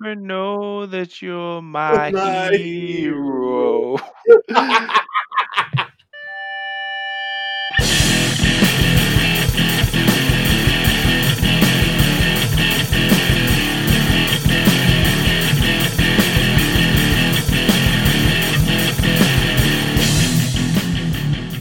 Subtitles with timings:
[0.00, 3.96] never know that you're my, My hero.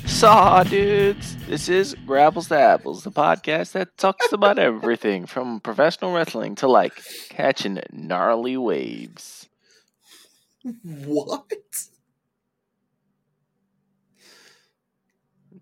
[0.05, 1.32] Saw dudes.
[1.53, 6.67] This is Grapples to Apples, the podcast that talks about everything from professional wrestling to
[6.67, 6.99] like
[7.29, 9.47] catching gnarly waves.
[10.81, 11.43] what?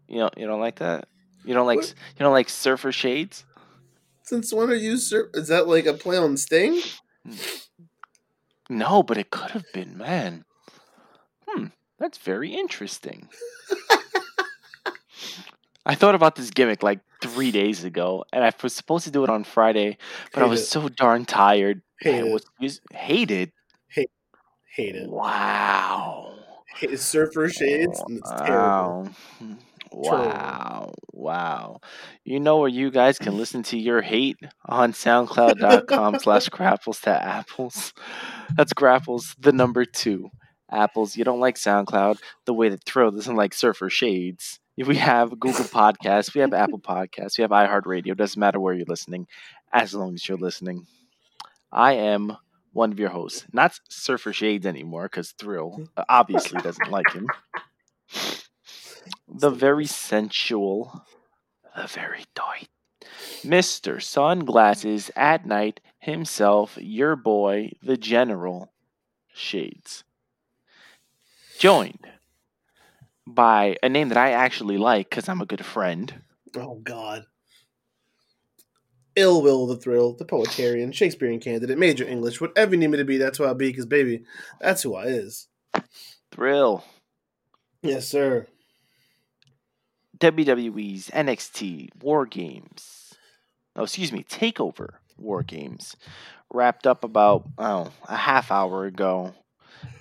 [0.08, 1.09] You know, you don't like that?
[1.44, 1.94] You don't like What?
[2.16, 3.44] you don't like surfer shades?
[4.23, 4.95] Since when are you?
[4.95, 6.81] Sur- is that like a play on Sting?
[8.70, 10.45] No, but it could have been, man.
[11.45, 11.66] Hmm,
[12.00, 13.28] that's very interesting.
[15.85, 19.23] I thought about this gimmick like three days ago, and I was supposed to do
[19.23, 19.98] it on Friday,
[20.34, 20.66] but I was it.
[20.66, 21.81] so darn tired.
[21.99, 22.44] Hate and it.
[22.59, 23.52] was hated.
[24.73, 25.09] Hate it.
[25.09, 26.33] Wow.
[26.78, 28.02] Hate surfer shades.
[28.08, 28.53] and It's terrible.
[28.53, 29.09] Wow.
[29.94, 30.94] Wow.
[31.11, 31.81] Wow.
[32.23, 37.09] You know where you guys can listen to your hate on soundcloud.com slash grapples to
[37.09, 37.94] apples.
[38.56, 40.30] That's grapples, the number two.
[40.72, 41.17] Apples.
[41.17, 44.61] You don't like SoundCloud the way that Thrill doesn't like Surfer Shades.
[44.77, 48.16] We have Google Podcasts, we have Apple Podcasts, we have iHeartRadio.
[48.16, 49.28] Doesn't matter where you're listening,
[49.73, 50.88] as long as you're listening.
[51.72, 52.38] I am
[52.73, 57.28] one of your hosts, not Surfer Shades anymore, because Thrill uh, obviously doesn't like him.
[59.28, 61.06] The very sensual,
[61.75, 62.69] the very tight,
[63.44, 64.02] Mr.
[64.02, 68.72] Sunglasses at Night himself, your boy, the General
[69.33, 70.03] Shades.
[71.59, 72.08] Joined
[73.36, 76.22] by a name that I actually like because I'm a good friend.
[76.56, 77.26] Oh God.
[79.16, 83.04] Ill Will the Thrill, the poetarian, Shakespearean candidate, major English, whatever you need me to
[83.04, 84.24] be, that's who I'll be, because baby,
[84.62, 85.48] that's who I is.
[86.32, 86.86] Thrill.
[87.82, 88.48] Yes, sir.
[90.18, 93.16] WWE's NXT War Games.
[93.75, 95.96] Oh, excuse me, Takeover War Games
[96.53, 99.34] wrapped up about oh a half hour ago,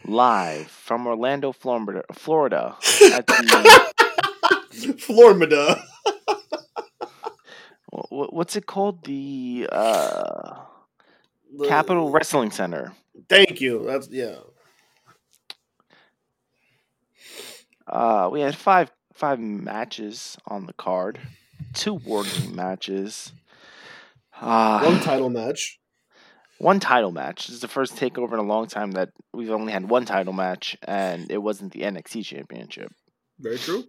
[0.05, 2.03] live from Orlando, Florida.
[2.13, 2.77] Florida
[3.13, 5.83] at the Florida.
[7.93, 9.05] wh- wh- what's it called?
[9.05, 10.57] The uh,
[11.67, 12.93] Capitol Wrestling Center.
[13.29, 13.85] Thank you.
[13.87, 14.37] That's yeah.
[17.87, 21.19] Uh, we had five five matches on the card,
[21.75, 23.33] two War Game matches.
[24.41, 25.80] Uh, One title match.
[26.60, 27.47] One title match.
[27.47, 30.34] This is the first takeover in a long time that we've only had one title
[30.34, 32.93] match, and it wasn't the NXT championship.
[33.38, 33.84] Very true.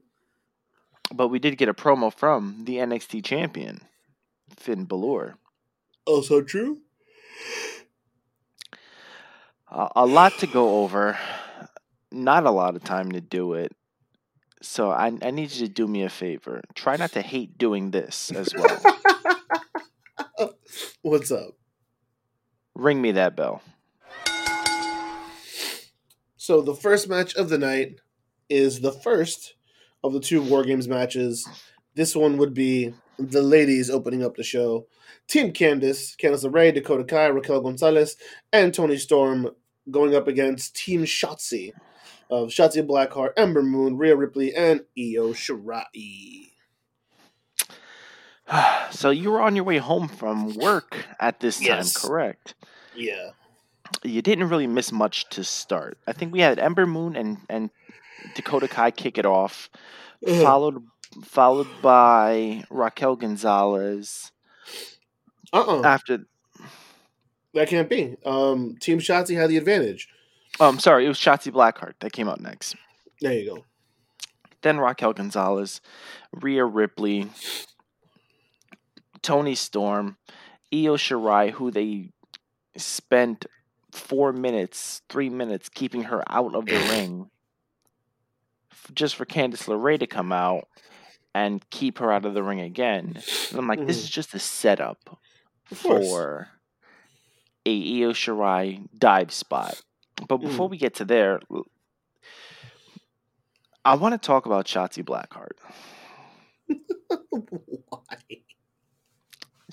[1.13, 3.81] But we did get a promo from the NXT champion,
[4.55, 5.35] Finn Balor.
[6.05, 6.79] Also true.
[9.69, 11.17] Uh, a lot to go over,
[12.09, 13.75] not a lot of time to do it.
[14.61, 16.61] So I, I need you to do me a favor.
[16.73, 18.81] Try not to hate doing this as well.
[21.01, 21.55] What's up?
[22.81, 23.62] Ring me that bell.
[26.36, 28.00] So the first match of the night
[28.50, 29.53] is the first
[30.03, 31.47] of the two War Games matches.
[31.94, 34.88] This one would be the ladies opening up the show.
[35.28, 38.18] Team Candice, Candice LeRae, Dakota Kai, Raquel Gonzalez,
[38.52, 39.52] and Toni Storm
[39.92, 41.74] going up against Team Shotzi
[42.31, 46.50] of Shotzi Blackheart, Ember Moon, Rhea Ripley, and Io Shirai.
[48.91, 52.56] so you were on your way home from work at this time, correct?
[52.96, 53.31] Yeah.
[54.03, 55.97] you didn't really miss much to start.
[56.07, 57.69] I think we had Ember Moon and, and
[58.35, 59.69] Dakota Kai kick it off,
[60.25, 60.84] followed
[61.24, 64.31] followed by Raquel Gonzalez.
[65.53, 65.81] Uh-uh.
[65.84, 66.19] After
[67.53, 68.16] that can't be.
[68.25, 70.07] Um, Team Shotzi had the advantage.
[70.59, 72.75] oh, I'm sorry, it was Shotzi Blackheart that came out next.
[73.19, 73.66] There you go.
[74.62, 75.81] Then Raquel Gonzalez,
[76.31, 77.28] Rhea Ripley,
[79.23, 80.17] Toni Storm,
[80.73, 82.09] Io Shirai, who they
[82.77, 83.45] spent
[83.91, 87.29] four minutes, three minutes keeping her out of the ring
[88.94, 90.68] just for Candice LeRae to come out
[91.33, 93.23] and keep her out of the ring again.
[93.50, 94.03] And I'm like, this Mhm.
[94.03, 95.19] is just a setup
[95.65, 96.47] for
[97.65, 99.81] a Io Shirai dive spot.
[100.27, 101.39] But before we get to there,
[103.85, 105.57] I want to talk about Shotzi Blackheart.
[107.89, 108.40] Why?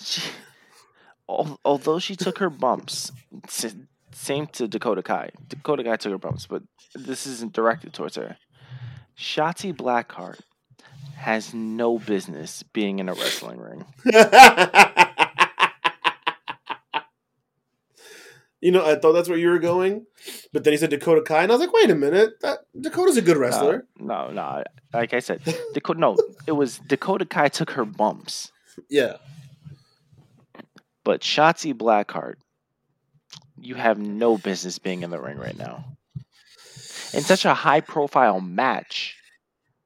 [0.00, 0.22] She,
[1.28, 3.12] al- although she took her bumps,
[4.12, 5.30] same to Dakota Kai.
[5.48, 6.62] Dakota Kai took her bumps, but
[6.94, 8.36] this isn't directed towards her.
[9.16, 10.40] Shotzi Blackheart
[11.16, 13.84] has no business being in a wrestling ring.
[18.60, 20.04] You know, I thought that's where you were going,
[20.52, 23.16] but then he said Dakota Kai, and I was like, wait a minute, that Dakota's
[23.16, 23.86] a good wrestler.
[24.00, 24.64] No, no, no.
[24.92, 25.40] Like I said,
[25.74, 26.00] Dakota.
[26.00, 28.50] No, it was Dakota Kai took her bumps,
[28.90, 29.18] Yeah,
[31.08, 32.34] but Shotzi Blackheart,
[33.58, 35.86] you have no business being in the ring right now.
[37.14, 39.16] In such a high profile match,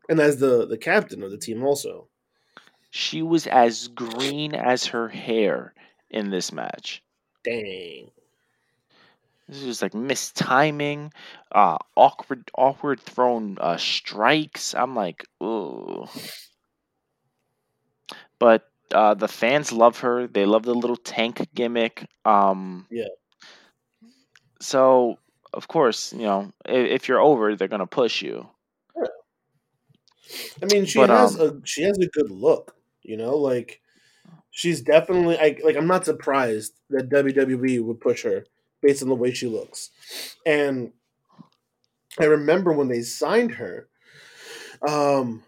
[0.09, 2.09] and as the the captain of the team, also.
[2.91, 5.75] she was as green as her hair
[6.11, 7.05] in this match.
[7.45, 8.11] Dang.
[9.49, 11.13] This was like mistiming,
[11.53, 14.75] uh, awkward, awkward thrown uh, strikes.
[14.75, 16.09] I'm like, ooh.
[18.41, 20.27] But uh, the fans love her.
[20.27, 22.07] They love the little tank gimmick.
[22.25, 23.09] Um, Yeah.
[24.61, 25.19] So
[25.53, 28.49] of course, you know, if, if you're over, they're gonna push you.
[30.63, 32.77] I mean, she But, has um, a she has a good look.
[33.03, 33.81] You know, like
[34.51, 38.47] she's definitely I, like I'm not surprised that WWE would push her
[38.81, 39.91] based on the way she looks.
[40.47, 40.93] And
[42.19, 43.89] I remember when they signed her,
[44.87, 45.45] um,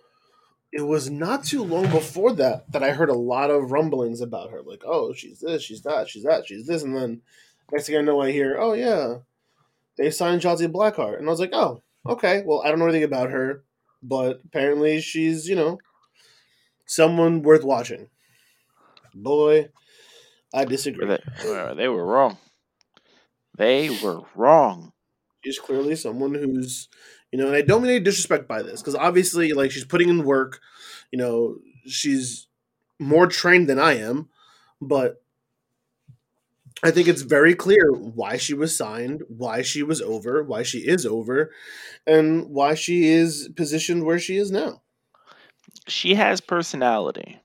[0.75, 4.51] it was not too long before that that I heard a lot of rumblings about
[4.51, 7.23] her, like, oh, she's this, she's that, she's that, she's this, and then
[7.71, 9.19] next thing I know, I hear, oh yeah,
[9.97, 13.05] they signed Shotzi Blackheart, and I was like, oh, okay, well, I don't know anything
[13.05, 13.63] about her,
[14.03, 15.79] but apparently she's, you know,
[16.87, 18.09] someone worth watching.
[19.15, 19.69] Boy,
[20.53, 21.07] I disagree.
[21.07, 22.37] They, they were wrong.
[23.57, 24.93] They were wrong.
[25.45, 26.89] She's clearly someone who's,
[27.35, 30.11] you know, and I don't mean any disrespect by this because obviously, like, she's putting
[30.11, 30.61] in work.
[31.13, 32.49] You know, she's
[33.01, 34.31] more trained than I am,
[34.81, 35.23] but
[36.83, 40.81] I think it's very clear why she was signed, why she was over, why she
[40.87, 41.53] is over,
[42.07, 44.83] and why she is positioned where she is now.
[45.89, 47.41] She has personality.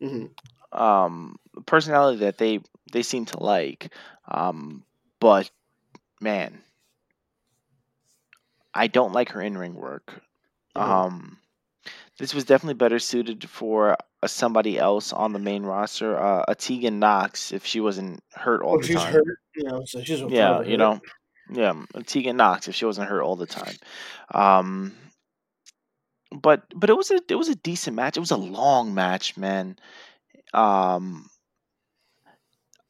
[0.00, 0.26] hmm
[0.72, 2.60] um personality that they
[2.92, 3.92] they seem to like
[4.28, 4.84] um
[5.20, 5.50] but
[6.20, 6.62] man
[8.74, 10.22] i don't like her in-ring work
[10.76, 11.04] Mhm.
[11.04, 11.38] um
[12.18, 16.54] this was definitely better suited for uh, somebody else on the main roster uh a
[16.56, 20.02] Tegan Nox if she wasn't hurt all Well, the she's time hurt, you know, so
[20.02, 20.78] she's yeah you hurt.
[20.78, 21.00] know
[21.50, 23.78] yeah a Tegan Nox if she wasn't hurt all the time
[24.34, 24.94] um
[26.32, 29.36] but but it was a it was a decent match it was a long match
[29.36, 29.76] man
[30.54, 31.28] um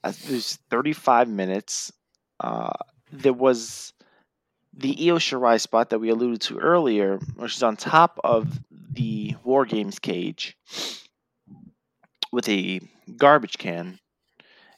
[0.04, 1.92] uh, there's 35 minutes.
[2.40, 2.72] Uh,
[3.12, 3.93] there was
[4.76, 8.58] the Io Shirai spot that we alluded to earlier, which is on top of
[8.90, 10.56] the War Games cage
[12.32, 12.80] with a
[13.16, 13.98] garbage can,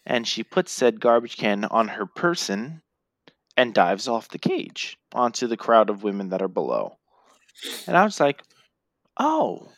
[0.05, 2.83] and she puts said garbage can on her person
[3.57, 6.99] and dives off the cage onto the crowd of women that are below.
[7.87, 8.43] And I was like,
[9.19, 9.69] oh,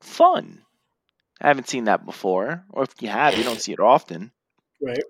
[0.00, 0.60] fun.
[1.40, 4.30] I haven't seen that before, or if you have, you don't see it often.
[4.80, 5.02] Right.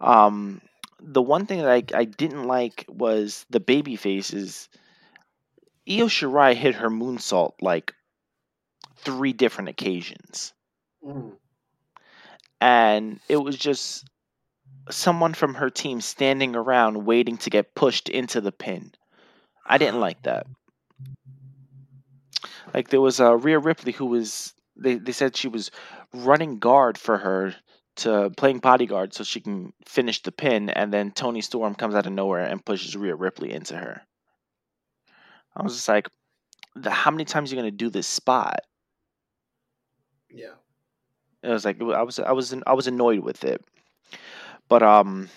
[0.00, 0.60] Um,
[1.06, 4.68] the one thing that I, I didn't like was the baby faces.
[5.88, 7.94] Io Shirai hit her moonsault like
[8.96, 10.54] three different occasions,
[11.04, 11.36] Mhm.
[12.60, 14.06] and it was just
[14.90, 18.92] someone from her team standing around waiting to get pushed into the pin.
[19.66, 20.46] I didn't like that.
[22.72, 25.70] Like there was a Rhea Ripley who was they, they said she was
[26.12, 27.54] running guard for her
[27.96, 32.06] to playing bodyguard so she can finish the pin and then Toni Storm comes out
[32.06, 34.02] of nowhere and pushes Rhea Ripley into her.
[35.56, 36.08] I was just like
[36.74, 38.60] the, how many times are you going to do this spot?
[40.28, 40.54] Yeah.
[41.42, 43.62] It was like I was I was I was annoyed with it.
[44.68, 45.28] But um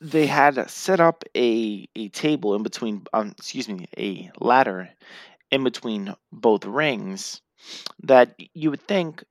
[0.00, 4.90] they had set up a a table in between um excuse me a ladder
[5.50, 7.40] in between both rings
[8.02, 9.24] that you would think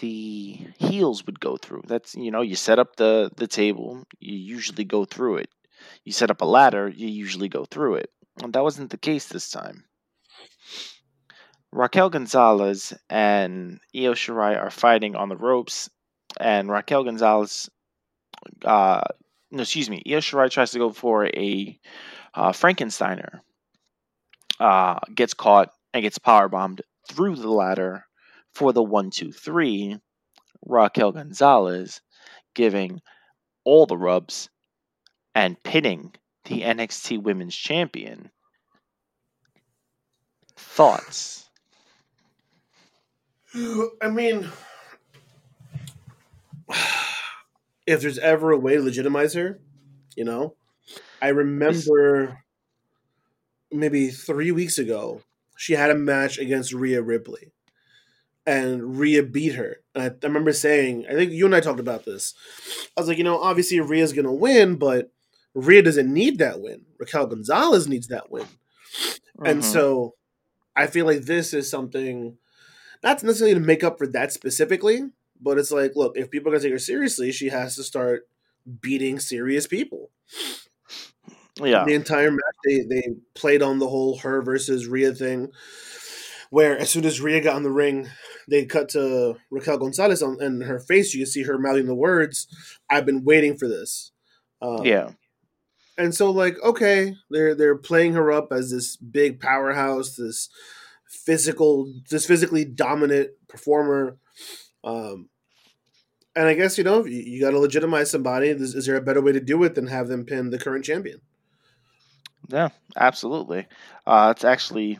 [0.00, 1.82] the heels would go through.
[1.86, 5.50] That's you know you set up the the table you usually go through it.
[6.04, 8.10] You set up a ladder you usually go through it.
[8.42, 9.84] And that wasn't the case this time.
[11.72, 15.88] Raquel Gonzalez and Io Shirai are fighting on the ropes
[16.38, 17.70] and Raquel Gonzalez
[18.64, 19.02] uh
[19.52, 20.02] no, excuse me.
[20.06, 21.78] Io Shirai tries to go for a
[22.34, 23.40] uh, Frankensteiner,
[24.58, 28.06] uh, gets caught and gets power bombed through the ladder
[28.52, 29.98] for the one, two, three.
[30.64, 32.00] Raquel Gonzalez
[32.54, 33.00] giving
[33.64, 34.48] all the rubs
[35.34, 38.30] and pinning the NXT Women's Champion.
[40.56, 41.50] Thoughts?
[43.54, 44.48] I mean,
[47.86, 49.60] if there's ever a way to legitimize her,
[50.16, 50.54] you know,
[51.22, 52.38] I remember
[53.70, 55.22] maybe three weeks ago
[55.56, 57.52] she had a match against Rhea Ripley,
[58.46, 59.78] and Rhea beat her.
[59.94, 62.34] And I, I remember saying, I think you and I talked about this.
[62.96, 65.10] I was like, you know, obviously Rhea's gonna win, but
[65.54, 66.82] Rhea doesn't need that win.
[66.98, 68.46] Raquel Gonzalez needs that win.
[69.44, 69.64] And Mhm.
[69.72, 70.14] so
[70.76, 72.38] I feel like this is something
[73.02, 75.02] not necessarily to make up for that specifically,
[75.40, 78.28] but it's like, look, if people are gonna take her seriously, she has to start
[78.80, 80.10] beating serious people.
[81.60, 83.02] Yeah, The entire match they, they
[83.34, 85.52] played on the whole her versus Rhea thing.
[86.50, 88.08] Where as soon as Rhea got in the ring,
[88.48, 91.12] they cut to Raquel Gonzalez on and her face.
[91.12, 92.46] You can see her mouthing the words,
[92.88, 94.12] "I've been waiting for this."
[94.62, 95.10] Um, yeah,
[95.98, 100.48] and so like okay they're they're playing her up as this big powerhouse this
[101.08, 104.18] physical this physically dominant performer
[104.84, 105.28] um
[106.34, 109.02] and i guess you know you, you got to legitimize somebody is, is there a
[109.02, 111.20] better way to do it than have them pin the current champion
[112.48, 113.66] yeah, absolutely.
[114.06, 114.98] Uh, it's actually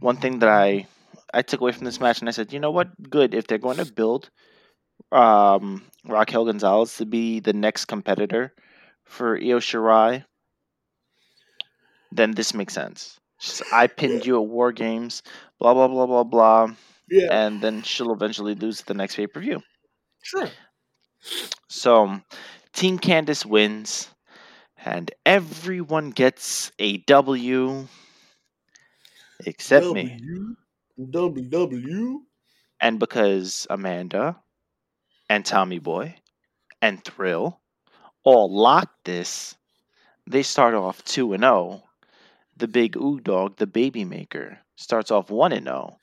[0.00, 0.86] one thing that I
[1.34, 3.58] I took away from this match, and I said, you know what, good if they're
[3.58, 4.30] going to build
[5.12, 8.54] um, Raquel Gonzalez to be the next competitor
[9.04, 10.24] for Io Shirai,
[12.12, 13.18] then this makes sense.
[13.40, 15.22] Just, I pinned you at War Games,
[15.58, 16.74] blah blah blah blah blah,
[17.10, 19.62] yeah and then she'll eventually lose the next pay per view.
[20.22, 20.50] sure
[21.68, 22.20] So,
[22.72, 24.08] Team Candice wins,
[24.86, 27.88] and everyone gets a W
[29.46, 30.18] except me.
[31.12, 32.26] w w
[32.80, 34.42] And because Amanda
[35.28, 36.16] and Tommy Boy
[36.82, 37.60] and Thrill
[38.24, 39.56] all locked this,
[40.26, 41.84] they start off 2 and 0.
[42.56, 45.98] The big ooh dog, the baby maker, starts off 1 and 0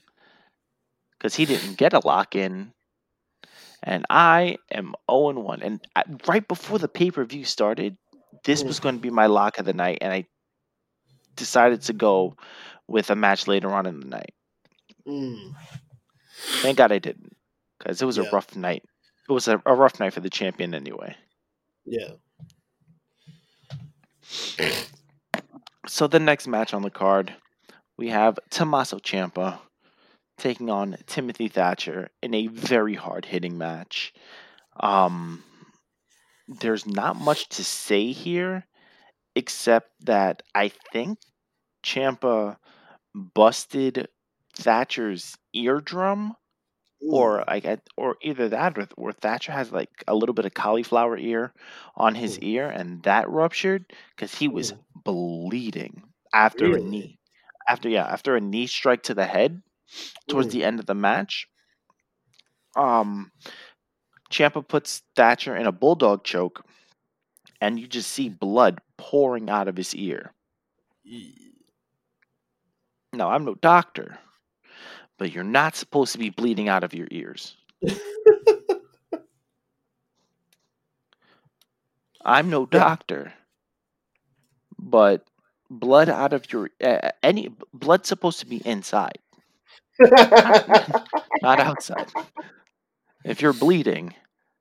[1.17, 2.73] because he didn't get a lock in.
[3.83, 5.61] And I am 0 and 1.
[5.61, 7.97] And I- right before the pay per view started,
[8.43, 9.99] this was going to be my lock of the night.
[10.01, 10.25] And I
[11.35, 12.35] decided to go
[12.87, 14.33] with a match later on in the night.
[15.07, 15.53] Mm.
[16.61, 17.35] Thank God I didn't
[17.79, 18.25] because it was Yeah.
[18.25, 18.83] a rough night.
[19.29, 21.15] It was a, a rough night for the champion anyway.
[21.85, 22.11] yeah
[25.87, 27.33] So the next match on the card,
[27.97, 29.59] we have Tommaso Ciampa
[30.37, 34.13] taking on Timothy Thatcher in a very hard hitting match.
[34.79, 35.43] Um,
[36.47, 38.65] there's not much to say here,
[39.35, 41.19] except that I think
[41.83, 42.57] Ciampa
[43.13, 44.07] busted
[44.55, 46.35] Thatcher's eardrum
[47.09, 50.53] or I get, or either that or, or Thatcher has like a little bit of
[50.53, 51.53] cauliflower ear
[51.95, 53.85] on his ear, and that ruptured
[54.15, 57.19] because he was bleeding after a knee,
[57.67, 59.61] after yeah, after a knee strike to the head
[60.29, 61.47] towards the end of the match.
[62.75, 63.31] Um,
[64.33, 66.65] Ciampa puts Thatcher in a bulldog choke,
[67.61, 70.33] and you just see blood pouring out of his ear.
[73.13, 74.17] Now I'm no doctor,
[75.19, 77.55] but you're not supposed to be bleeding out of your ears.
[82.25, 83.33] I'm no doctor,
[84.79, 85.27] but
[85.69, 89.19] blood out of your uh, any blood's supposed to be inside,
[91.41, 92.07] not outside.
[93.25, 94.15] If you're bleeding,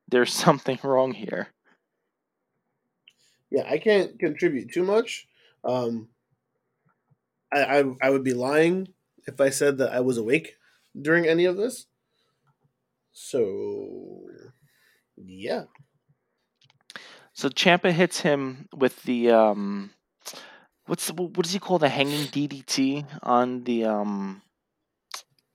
[0.09, 1.49] there's something wrong here.
[3.51, 5.29] yeah, I can't contribute too much.
[5.65, 6.09] Um,
[7.53, 8.89] I, I I would be lying
[9.27, 10.57] if I said that I was awake
[11.01, 11.87] during any of this.
[13.13, 14.23] So,
[15.17, 15.65] yeah,
[17.35, 19.91] So Ciampa hits him with the um,
[20.87, 24.43] what's the, what does he call the hanging DDT on the um,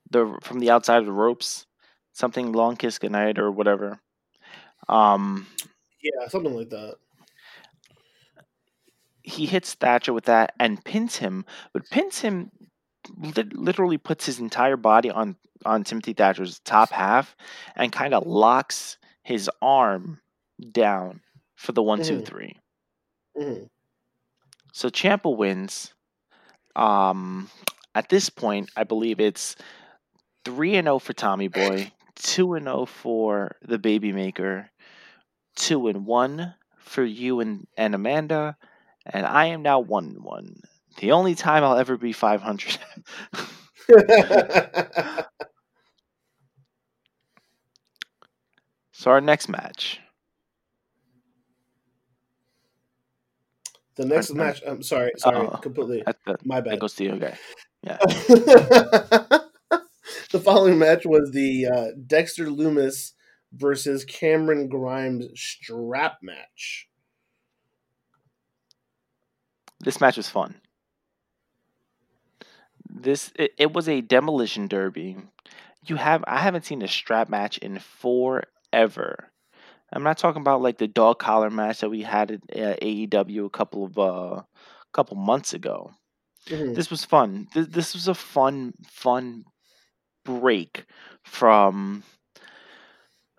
[0.10, 1.66] the from the outside of the ropes,
[2.14, 4.00] something long kiss goodnight or whatever.
[4.90, 5.48] Um,
[6.02, 6.96] yeah, something like that.
[9.24, 12.52] he hits Thatcher with that and pins him, but pins him
[13.18, 17.36] lit- literally puts his entire body on on Timothy Thatcher's top half
[17.76, 20.22] and kind of locks his arm
[20.72, 21.22] down
[21.56, 22.26] for the one two Mhm.
[22.26, 22.58] three.
[23.38, 23.70] Mhm.
[24.74, 25.94] So Ciampa wins.
[26.76, 27.50] Um,
[27.96, 29.56] at this point, I believe it's
[30.46, 34.70] three and zero for Tommy Boy, two and zero for the Baby Maker,
[35.58, 38.56] two and one for you and, and Amanda,
[39.06, 40.62] and I am now one and one.
[41.00, 42.78] The only time I'll ever be five hundred.
[48.92, 50.00] so our next match.
[53.98, 54.62] the next match.
[54.66, 56.04] I'm sorry, sorry, Oh, completely.
[56.26, 56.80] The, My that bad.
[56.80, 57.12] goes to you.
[57.14, 57.36] Okay.
[57.84, 57.98] Yeah.
[60.32, 63.14] the following match was the uh, Dexter Lumis
[63.54, 66.88] versus Cameron Grimes strap match.
[69.80, 70.62] This match was fun.
[72.90, 75.18] This it, it was a demolition derby.
[75.86, 79.32] you have I haven't seen a strap match in forever.
[79.94, 83.50] I'm not talking about like the dog collar match that we had at AEW a
[83.50, 84.44] couple of uh
[84.94, 85.92] couple months ago.
[86.48, 86.76] Mhm.
[86.76, 87.48] This was fun.
[87.54, 89.46] This, this was a fun fun
[90.26, 90.86] break
[91.24, 92.04] from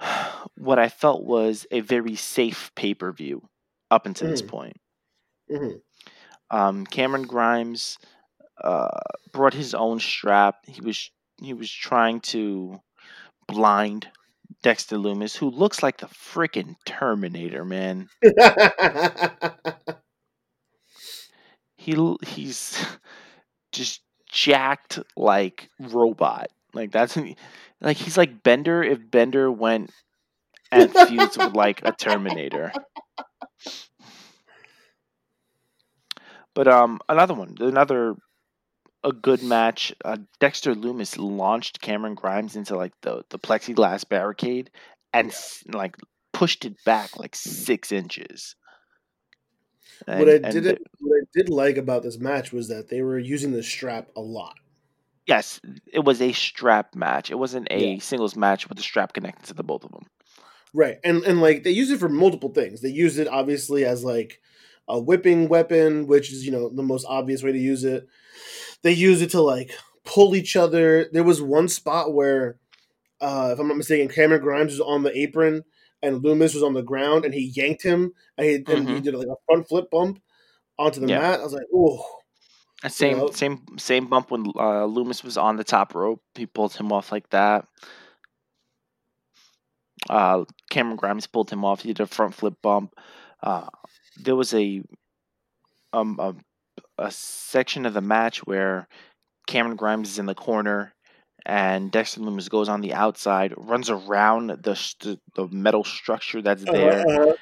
[0.56, 3.48] what I felt was a very safe pay per view
[3.90, 4.48] up until this Mhm.
[4.48, 4.76] point.
[5.50, 5.82] Mhm.
[6.50, 7.98] Um, Cameron Grimes
[8.62, 8.88] uh,
[9.32, 10.56] brought his own strap.
[10.66, 12.80] He was he was trying to
[13.48, 14.08] blind
[14.62, 18.08] Dexter Lumis, who looks like the freaking Terminator, man.
[21.76, 21.94] He
[22.26, 22.84] he's
[23.72, 26.48] just jacked like robot.
[26.74, 27.16] Like that's
[27.80, 29.90] like he's like Bender if Bender went
[30.70, 32.72] and fused with like a Terminator.
[36.54, 38.14] But um, another one, another
[39.04, 39.94] a good match.
[40.04, 44.70] Uh, Dexter Lumis launched Cameron Grimes into like the the plexiglass barricade
[45.12, 45.32] and
[45.72, 45.96] like
[46.32, 48.56] pushed it back like six inches.
[50.06, 53.02] what I And- and did what I did like about this match was that they
[53.02, 54.56] were using the strap a lot.
[55.28, 57.30] Yes, it was a strap match.
[57.30, 57.98] It wasn't a Yeah.
[57.98, 60.06] singles match with the strap connected to the both of them.
[60.74, 60.98] Right.
[61.04, 62.80] And and like they use it for multiple things.
[62.80, 64.40] They use it obviously as like
[64.86, 68.06] a whipping weapon, which is, you know, the most obvious way to use it.
[68.82, 69.72] They use it to like
[70.04, 71.08] pull each other.
[71.12, 72.58] There was one spot where
[73.20, 75.64] uh if I'm not mistaken, Cameron Grimes was on the apron
[76.02, 79.02] and Lumis was on the ground and he yanked him and he, and he Mhm.
[79.02, 80.22] did like a front flip bump
[80.78, 81.18] onto the Yeah.
[81.18, 81.40] mat.
[81.40, 82.04] I was like, oh
[82.86, 83.30] same know?
[83.30, 86.22] same same bump when uh, Lumis was on the top rope.
[86.34, 87.66] He pulled him off like that.
[90.08, 91.82] Uh, Cameron Grimes pulled him off.
[91.82, 92.94] He did a front flip bump.
[93.42, 93.66] Uh,
[94.22, 94.82] there was a
[95.92, 96.34] um a,
[96.98, 98.86] a section of the match where
[99.46, 100.94] Cameron Grimes is in the corner
[101.46, 106.62] and Dexter Lumis goes on the outside, runs around the st- the metal structure that's
[106.62, 107.32] there, uh,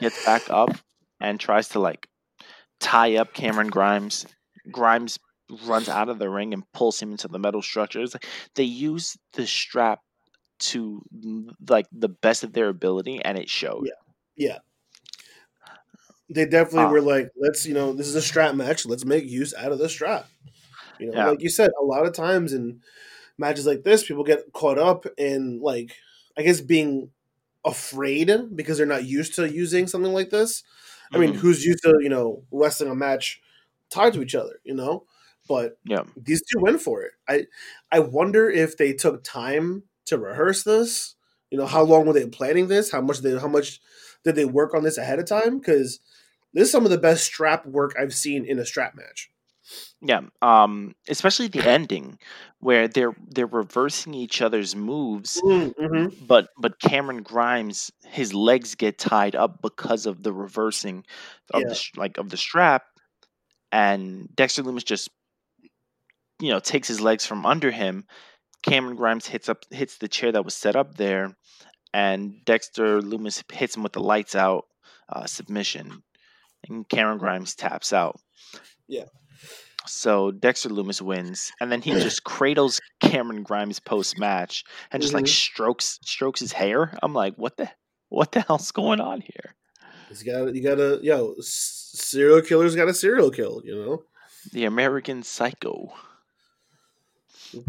[0.00, 0.70] gets back up,
[1.20, 2.08] and tries to like
[2.80, 4.26] tie up Cameron Grimes.
[4.70, 5.18] Grimes
[5.50, 8.14] runs out of the ring and pulls him into the metal structures.
[8.54, 10.00] They use the strap
[10.60, 11.02] to
[11.68, 13.86] like the best of their ability, and it showed.
[13.86, 13.92] yeah.
[14.36, 14.58] yeah.
[16.28, 18.86] They definitely Uh, were like, let's, you know, this is a strap match.
[18.86, 20.28] Let's make use out of the strap.
[20.98, 21.30] You know, Yeah.
[21.30, 22.82] like you said, a lot of times in
[23.38, 25.96] matches like this, people get caught up in like,
[26.38, 27.12] I guess being
[27.64, 30.64] afraid because they're not used to using something like this.
[31.14, 31.34] I mean, Mhm.
[31.34, 33.40] who's used to, you know, wrestling a match
[33.92, 35.04] tied to each other, you know?
[35.48, 37.12] But yeah, these two went for it.
[37.28, 37.46] I
[37.90, 41.14] I wonder if they took time to rehearse this.
[41.50, 42.90] You know, how long were they planning this?
[42.92, 43.80] How much they how much
[44.24, 45.58] did they work on this ahead of time?
[45.58, 46.00] Because
[46.54, 49.30] this is some of the best strap work I've seen in a strap match.
[50.00, 50.20] yeah.
[50.42, 52.18] Um, especially the ending
[52.60, 56.24] where they're they're reversing each other's moves, Mm-hmm.
[56.26, 61.04] but but Cameron Grimes his legs get tied up because of the reversing
[61.52, 61.68] of Yeah.
[61.68, 62.84] the like of the strap,
[63.72, 65.08] and Dexter Lumis just
[66.40, 68.04] you know takes his legs from under him.
[68.62, 71.34] Cameron Grimes hits up hits the chair that was set up there,
[71.92, 74.66] and Dexter Lumis hits him with the lights out
[75.08, 76.02] uh, submission,
[76.68, 78.20] and Cameron Grimes taps out.
[78.86, 79.06] Yeah.
[79.84, 85.14] So Dexter Lumis wins, and then he just cradles Cameron Grimes post match and just
[85.14, 85.28] like Mhm.
[85.28, 86.96] strokes strokes his hair.
[87.02, 87.68] I'm like, what the
[88.08, 89.54] what the hell's going on here?
[90.08, 93.62] He's got you got to yo s- serial killers got a serial kill.
[93.64, 94.02] You know,
[94.52, 95.92] The American Psycho.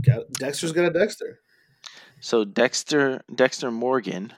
[0.01, 1.39] got Dexter's got a Dexter.
[2.19, 4.33] So Dexter Dexter Morgan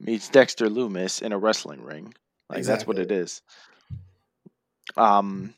[0.00, 2.14] meets Dexter Lumis in a wrestling ring.
[2.48, 3.42] Like that's what it is.
[4.96, 5.54] Um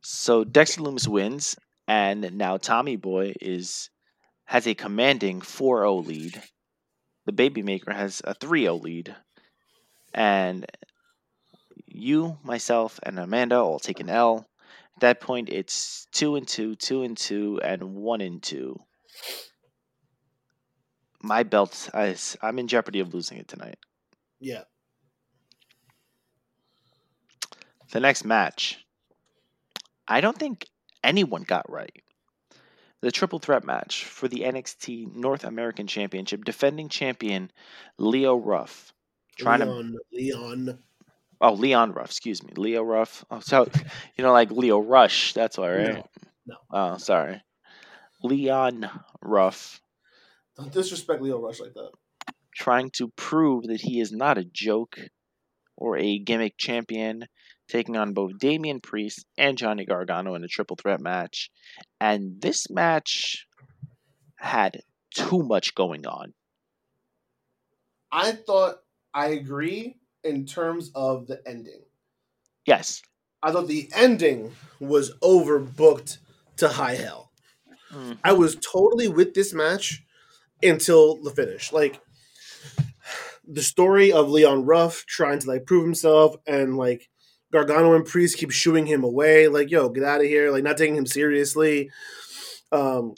[0.00, 3.90] so Dexter Lumis wins and now Tommy Boy is
[4.44, 6.42] has a commanding 4-0 lead.
[7.26, 9.14] The baby maker has a 3-0 lead.
[10.14, 10.64] And
[11.90, 14.46] you, myself, and Amanda all take an L.
[14.96, 18.80] At that point it's two and two, two and two, and one and two.
[21.22, 23.78] My belt is I'm in jeopardy of losing it tonight.
[24.40, 24.62] Yeah,
[27.90, 28.84] The next match,
[30.06, 30.66] I don't think
[31.02, 32.02] anyone got right.
[33.00, 37.50] The triple threat match for the NXT North American Championship, defending champion
[37.96, 38.92] Leo Ruff.
[39.38, 40.78] Trying to Leon, Leon.
[41.40, 43.24] Oh Leon Ruff, excuse me, Leo Ruff.
[43.30, 43.68] Oh, so
[44.16, 45.32] you know like Lio Rush.
[45.34, 45.94] That's all right.
[45.94, 46.04] No,
[46.46, 46.56] no.
[46.72, 47.40] Oh, sorry,
[48.22, 48.88] Leon
[49.22, 49.80] Ruff
[50.56, 51.90] Don't disrespect Lio Rush like that.
[52.54, 54.98] trying to prove that he is not a joke
[55.76, 57.26] or a gimmick champion,
[57.68, 61.50] taking on both Damian Priest and Johnny Gargano in a triple threat match.
[62.00, 63.46] And this match
[64.36, 64.80] had
[65.14, 66.34] too much going on.
[68.10, 68.78] I thought
[69.14, 69.96] I agree
[70.28, 71.82] in terms of the ending.
[72.66, 73.02] Yes.
[73.42, 76.18] I thought the ending was overbooked
[76.58, 77.30] to high hell.
[77.92, 78.18] Mm.
[78.22, 80.04] I was totally with this match
[80.62, 81.72] until the finish.
[81.72, 82.00] Like
[83.46, 87.08] the story of Leon Ruff trying to like prove himself and like
[87.52, 90.76] Gargano and Priest keep shooing him away, like, yo, get out of here, like not
[90.76, 91.90] taking him seriously.
[92.70, 93.14] Um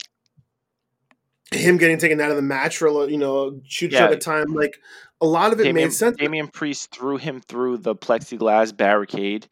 [1.53, 4.05] him getting taken out of the match for a you know shoot Yeah.
[4.05, 4.79] at a time, like
[5.21, 6.17] a lot of it Damian, made sense.
[6.17, 9.47] Damian Priest threw him through the plexiglass barricade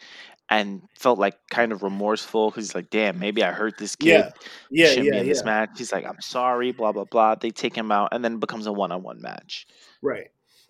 [0.50, 4.08] and felt like kind of remorseful because he's like, damn, maybe I hurt this kid.
[4.08, 4.32] Yeah,
[4.72, 5.24] yeah, yeah, in yeah.
[5.24, 5.70] this match.
[5.78, 7.36] He's like, I'm sorry, blah, blah, blah.
[7.36, 9.68] They take him out and then it becomes a one on one match.
[10.02, 10.30] Right.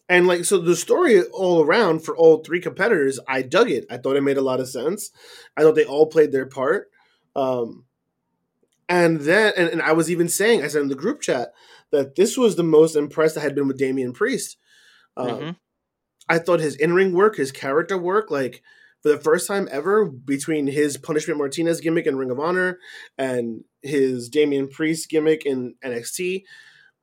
[0.09, 3.85] And like so the story all around for all three competitors, I dug it.
[3.89, 5.11] I thought it made a lot of sense.
[5.55, 6.89] I thought they all played their part.
[7.35, 7.85] Um
[8.89, 11.53] and then and, and I was even saying, I said in the group chat
[11.91, 14.57] that this was the most impressed I had been with Damian Priest.
[15.19, 15.55] Um, Mhm.
[16.29, 18.61] I thought his in-ring work, his character work, like
[19.01, 22.79] for the first time ever, between his Punishment Martinez gimmick in Ring of Honor
[23.17, 26.45] and his Damian Priest gimmick in NXT,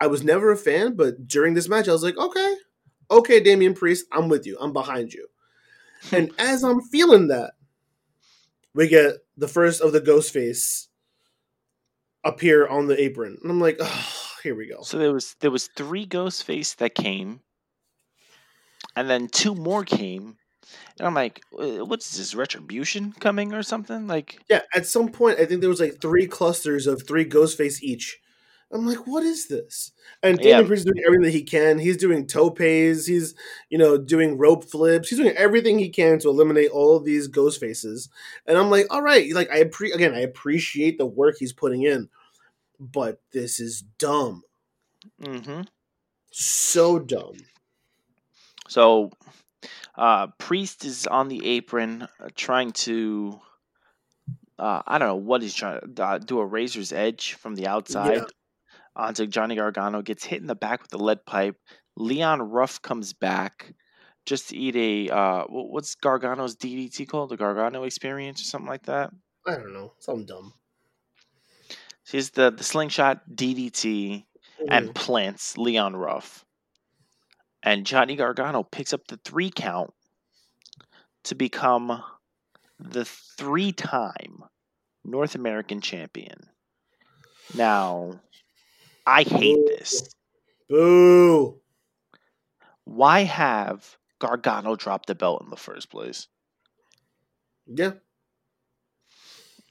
[0.01, 2.57] I was never a fan, but during this match, I was like, okay,
[3.11, 5.27] okay, Damian Priest, I'm with you, I'm behind you.
[6.13, 7.55] and as I'm feeling that,
[8.75, 10.89] we get the first of the Ghostface
[12.25, 14.83] appear on the apron, and I'm like, oh, here we go.
[14.83, 17.41] So there was there was three Ghostface that came,
[18.97, 20.37] and then two more came,
[20.99, 24.07] and I'm like, "Uh, what's this retribution coming or something?
[24.09, 27.81] Like, Yeah, at some point, I think there was like three clusters of three Ghostface
[27.83, 28.19] each.
[28.73, 29.93] I'm like, what is this?
[30.25, 30.45] And Yeah.
[30.59, 31.79] Damian Priest is doing everything that he can.
[31.79, 33.07] He's doing topes.
[33.07, 33.37] He's,
[33.71, 35.09] you know, doing rope flips.
[35.09, 38.09] He's doing everything he can to eliminate all of these ghost faces.
[38.45, 41.83] And I'm like, all right, like I appre- again, I appreciate the work he's putting
[41.83, 42.09] in,
[42.81, 44.43] but this is dumb,
[45.23, 45.63] Mm-hmm.
[46.33, 47.37] so dumb.
[48.69, 49.11] So
[49.97, 53.41] uh, Priest is on the apron uh, trying to.
[54.59, 57.67] Uh, I don't know what he's trying to uh, do a razor's edge from the
[57.67, 58.23] outside
[58.97, 60.03] onto Johnny Gargano.
[60.03, 61.57] Gets hit in the back with the lead pipe.
[61.97, 63.75] Leon Ruff comes back
[64.27, 67.31] just to eat a uh, what's Gargano's DDT called?
[67.31, 69.13] The Gargano Experience or something like that.
[69.47, 70.55] I don't know, something dumb.
[72.11, 74.27] He's the the slingshot DDT
[74.71, 74.95] and Mhm.
[74.95, 76.46] plants Leon Ruff.
[77.67, 79.93] And Johnny Gargano picks up the three count
[81.25, 82.01] to become
[82.79, 84.45] the three time
[85.05, 86.49] North American champion.
[87.55, 88.21] Now,
[89.05, 90.09] I hate this.
[90.69, 91.61] boo.
[92.85, 96.29] Why have Gargano drop the belt in the first place?
[97.67, 97.95] Yeah,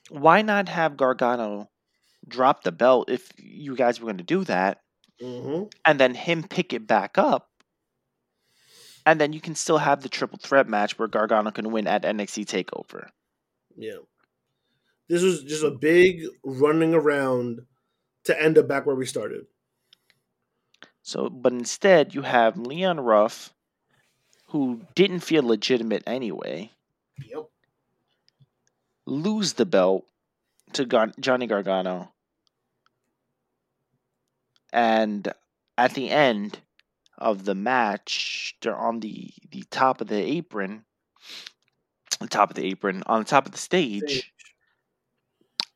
[0.09, 1.69] Why not have Gargano
[2.27, 4.81] drop the belt if you guys were going to do that
[5.21, 7.54] hmm and then him pick it back up?
[9.05, 12.03] And then you can still have the triple threat match where Gargano can win at
[12.03, 13.09] NXT TakeOver.
[13.75, 13.97] yeah.
[15.07, 17.61] This was just a big running around
[18.23, 19.45] to end up back where we started.
[21.03, 23.53] So, but instead, you have Leon Ruff,
[24.47, 26.71] who didn't feel legitimate anyway,
[27.23, 27.49] Yep.
[29.05, 30.05] lose the belt
[30.73, 32.11] to Gar- Johnny Gargano.
[34.73, 35.31] And
[35.77, 36.59] at the end
[37.17, 40.85] of the match, they're on the, the top of the apron,
[42.19, 44.33] the top of the apron, on the top of the stage,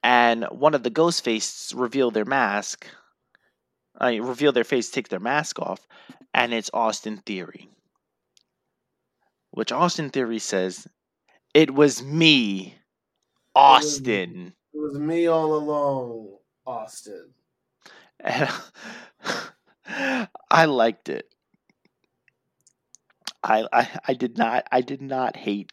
[0.03, 2.85] and one of the ghost faces reveal their mask.
[3.99, 5.85] I mean, reveal their face, take their mask off,
[6.33, 7.69] and it's Austin Theory.
[9.51, 10.87] Which Austin Theory says,
[11.53, 12.77] "It was me,
[13.55, 17.33] Austin." It was me all along, Austin.
[18.21, 18.49] And
[19.89, 21.25] I liked it.
[23.43, 25.71] I, I I did not I did not hate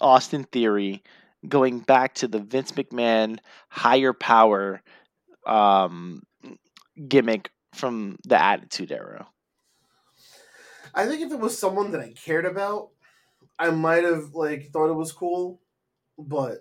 [0.00, 1.02] Austin Theory
[1.46, 3.38] going back to the Vince McMahon
[3.68, 4.82] higher power
[5.46, 6.22] um
[7.08, 9.28] gimmick from the Attitude Era.
[10.94, 12.90] I think if it was someone that I cared about,
[13.58, 15.60] I might have like thought it was cool,
[16.18, 16.58] but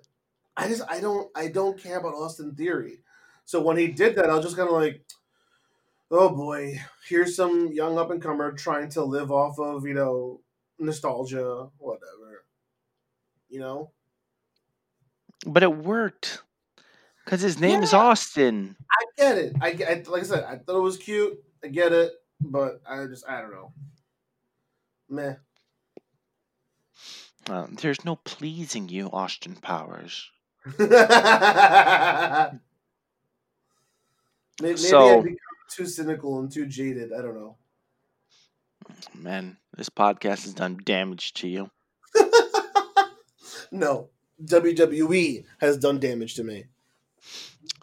[0.58, 3.00] I just I don't I don't care about Austin Theory.
[3.46, 5.04] So when he did that, I was just kind of like,
[6.14, 10.40] oh boy, here's some young up and comer trying to live off of you know
[10.80, 12.46] nostalgia, whatever.
[13.50, 13.92] You know,
[15.46, 16.42] But it worked.
[17.26, 18.76] Cuz his name is Austin.
[18.92, 19.56] I get it.
[19.62, 21.38] I, get- I like I said, I thought it was cute.
[21.64, 23.74] I get it, but I just I don't know.
[25.10, 25.36] Meh.
[27.50, 30.30] Uh, there's no pleasing you, Austin Powers.
[30.80, 30.90] maybe,
[34.62, 35.24] maybe So-
[35.76, 37.12] too cynical and too jaded.
[37.14, 37.58] I don't know.
[39.16, 41.70] Man, this podcast has done damage to you.
[43.72, 44.10] no,
[44.44, 46.66] WWE has done damage to me.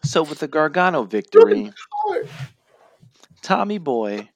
[0.05, 1.73] So with the Gargano victory,
[3.43, 4.29] Tommy Boy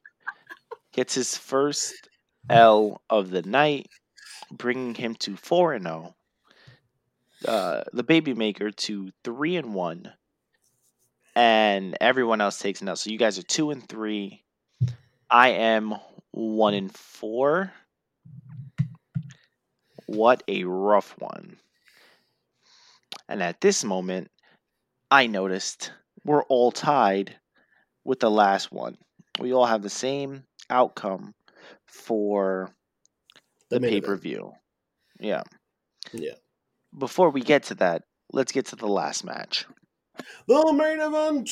[0.92, 2.08] gets his first
[2.48, 3.88] L of the night,
[4.50, 6.14] bringing him to four and zero.
[7.46, 10.12] Uh, the baby maker to three and one,
[11.34, 12.96] and everyone else takes an L.
[12.96, 14.42] So you guys are two and three.
[15.30, 15.94] I am
[16.30, 17.72] one and four.
[20.06, 21.56] What a rough one.
[23.28, 24.30] And at this moment,
[25.10, 25.92] I noticed
[26.24, 27.36] we're all tied
[28.04, 28.98] with the last one.
[29.40, 31.34] We all have the same outcome
[31.86, 32.70] for
[33.70, 34.52] the, main pay per view.
[35.18, 35.42] Yeah.
[36.12, 36.34] Yeah.
[36.96, 39.66] Before we get to that, let's get to the last match.
[40.46, 41.50] The main event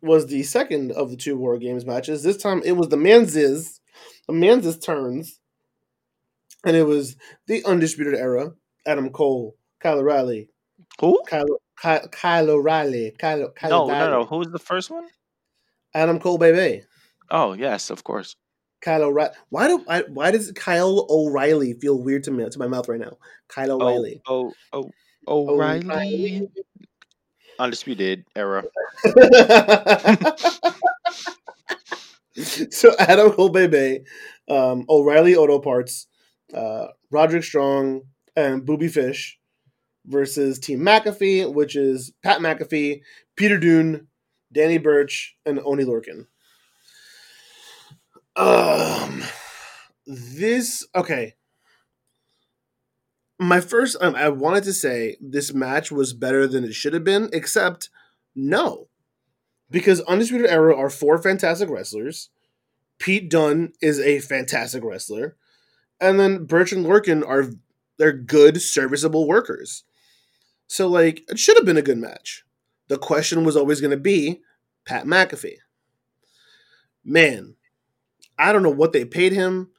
[0.00, 2.22] was the second of the two War Games matches.
[2.22, 3.80] This time it was the Manz's,
[4.26, 5.40] the Manz's turns,
[6.64, 8.52] and it was the Undisputed Era.
[8.86, 10.48] Adam Cole, Kyle O'Reilly,
[11.00, 11.22] Who?
[11.26, 11.46] Kyle,
[11.80, 14.10] Kyle, Kyle O'Reilly, Kyle, Kyle No, O'Reilly.
[14.10, 14.26] no, no.
[14.26, 15.06] Who was the first one?
[15.94, 16.84] Adam Cole, baby.
[17.30, 18.36] Oh, yes, of course.
[18.80, 19.34] Kyle O'Reilly.
[19.50, 23.00] Why do I, why does Kyle O'Reilly feel weird to me to my mouth right
[23.00, 23.16] now?
[23.48, 24.20] Kyle oh, O'Reilly.
[24.26, 24.90] Oh, oh,
[25.28, 26.48] oh, O'Reilly.
[27.62, 28.64] Undisputed era.
[32.70, 34.00] so Adam Cole Bebe,
[34.50, 36.08] um, O'Reilly Auto Parts,
[36.52, 38.02] uh, Roderick Strong,
[38.34, 39.38] and Booby Fish
[40.06, 43.02] versus Team McAfee, which is Pat McAfee,
[43.36, 44.08] Peter Dunne,
[44.52, 46.26] Danny Burch, and Oni Lorcan.
[48.34, 49.22] Um,
[50.06, 51.34] this okay.
[53.42, 57.02] My first, um, I wanted to say this match was better than it should have
[57.02, 57.90] been, except
[58.36, 58.86] no,
[59.68, 62.30] because Undisputed Era are four fantastic wrestlers.
[62.98, 65.36] Pete Dunne is a fantastic wrestler,
[66.00, 67.46] and then Burch and Lorcan are
[67.98, 69.82] they're good, serviceable workers.
[70.68, 72.44] So like it should have been a good match.
[72.86, 74.40] The question was always going to be
[74.84, 75.56] Pat McAfee.
[77.04, 77.56] Man,
[78.38, 79.70] I don't know what they paid him.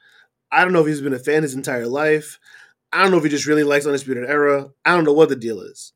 [0.51, 2.39] I don't know if he's been a fan his entire life.
[2.93, 4.69] I don't know if he just really likes Undisputed Era.
[4.85, 5.93] I don't know what the deal is.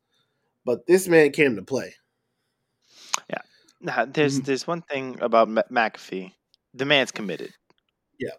[0.64, 1.94] But this man came to play.
[3.30, 3.42] Yeah.
[3.80, 4.44] Now, there's Mhm.
[4.44, 6.32] there's one thing about McAfee.
[6.74, 7.54] The man's committed.
[8.18, 8.34] Yeah,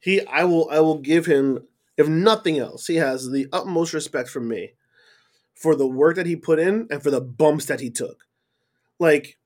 [0.00, 4.28] he I will I will give him if nothing else, he has the utmost respect
[4.28, 4.74] from me
[5.54, 8.24] for the work that he put in and for the bumps that he took.
[8.98, 9.38] Like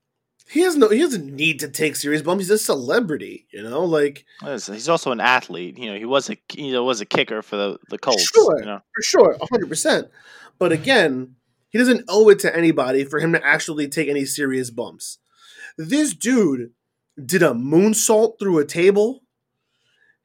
[0.50, 2.44] he has no he doesn't need to take serious bumps.
[2.44, 3.84] He's a celebrity, you know?
[3.84, 5.78] Like He's also an athlete.
[5.78, 8.22] You know, he was a he was a kicker for the the Colts.
[8.30, 8.58] Sure.
[8.58, 10.08] You know, for sure, hundred percent.
[10.58, 11.36] But again,
[11.70, 15.18] he doesn't owe it to anybody for him to actually take any serious bumps.
[15.78, 16.72] This dude
[17.24, 19.22] did a moonsault through a table.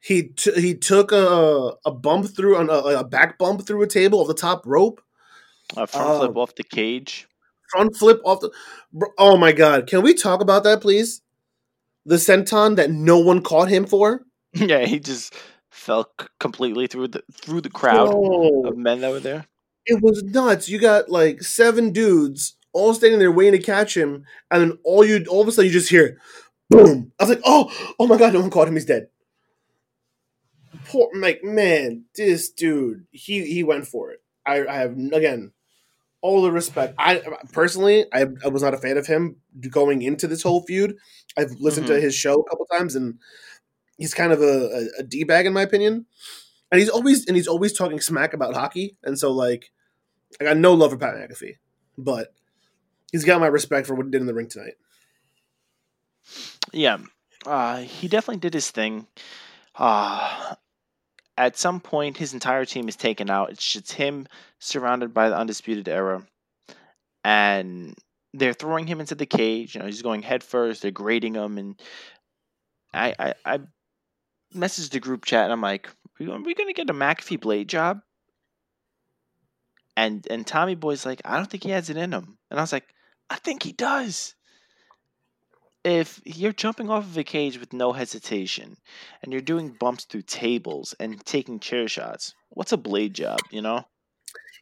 [0.00, 4.20] He t- he took a a bump through a, a back bump through a table
[4.20, 5.00] off the top rope.
[5.76, 6.40] a front flip Oh.
[6.40, 7.26] off the cage.
[7.70, 8.50] Front flip off the.
[9.18, 9.86] Oh my god!
[9.86, 11.22] Can we talk about that, please?
[12.04, 14.22] The senton that no one caught him for.
[14.52, 15.34] yeah, he just
[15.70, 18.14] fell c- completely through the through the crowd
[18.64, 19.46] of men that were there.
[19.86, 20.68] it was nuts.
[20.68, 25.04] You got like seven dudes all standing there waiting to catch him, and then all
[25.04, 26.18] you all of a sudden you just hear
[26.70, 27.12] boom.
[27.18, 28.74] I was like, oh, oh my god, no one caught him.
[28.74, 29.08] He's dead.
[30.86, 34.20] Poor like man, this dude, he he went for it.
[34.46, 35.52] I, I have again
[36.26, 36.94] all the respect.
[36.98, 39.36] I personally, I, I was not a fan of him
[39.70, 40.96] going into this whole feud.
[41.36, 43.18] I've listened to his show a couple times, and
[43.96, 46.06] he's kind of a, a, a d bag in my opinion.
[46.72, 49.70] And he's always and he's always talking smack about hockey, and so like
[50.40, 51.58] I got no love for Pat McAfee,
[51.96, 52.34] but
[53.12, 54.74] he's got my respect for what he did in the ring tonight.
[56.72, 56.98] Yeah,
[57.46, 59.06] uh, he definitely did his thing.
[59.76, 60.56] Uh,
[61.36, 63.50] at some point, his entire team is taken out.
[63.50, 64.26] It's just him
[64.58, 66.26] surrounded by the Undisputed Era.
[67.24, 67.94] And
[68.32, 69.74] they're throwing him into the cage.
[69.74, 70.82] You know, he's going head first.
[70.82, 71.58] They're grading him.
[71.58, 71.80] And
[72.94, 73.60] I, I, I
[74.54, 75.88] messaged the group chat and I'm like,
[76.20, 78.00] are we going to get a McAfee Blade job?
[79.96, 82.38] And, and Tommy Boy's like, I don't think he has it in him.
[82.50, 82.86] And I was like,
[83.28, 84.34] I think he does
[85.86, 88.76] if you're jumping off of a cage with no hesitation
[89.22, 93.62] and you're doing bumps through tables and taking chair shots, what's a blade job, you
[93.62, 93.86] know?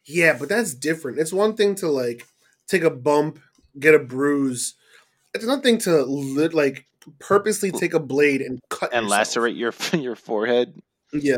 [0.05, 1.17] Yeah, but that's different.
[1.17, 2.27] It's one thing to like
[2.67, 3.39] take a bump,
[3.79, 4.75] get a bruise.
[5.33, 6.85] It's another thing to lit, like
[7.19, 9.19] purposely take a blade and cut And yourself.
[9.19, 10.79] lacerate your your forehead.
[11.11, 11.37] Yeah,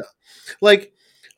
[0.62, 0.92] like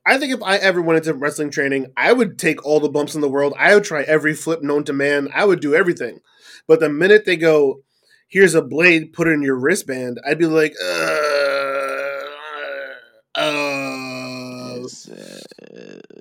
[0.06, 3.14] I think if I ever went into wrestling training, I would take all the bumps
[3.14, 3.54] in the world.
[3.60, 5.30] I would try every flip known to man.
[5.36, 6.22] I would do everything.
[6.68, 7.82] But the minute they go,
[8.30, 10.88] here's a blade, put it in your wristband, I'd be like, uh,
[13.36, 15.40] uh, It's, uh,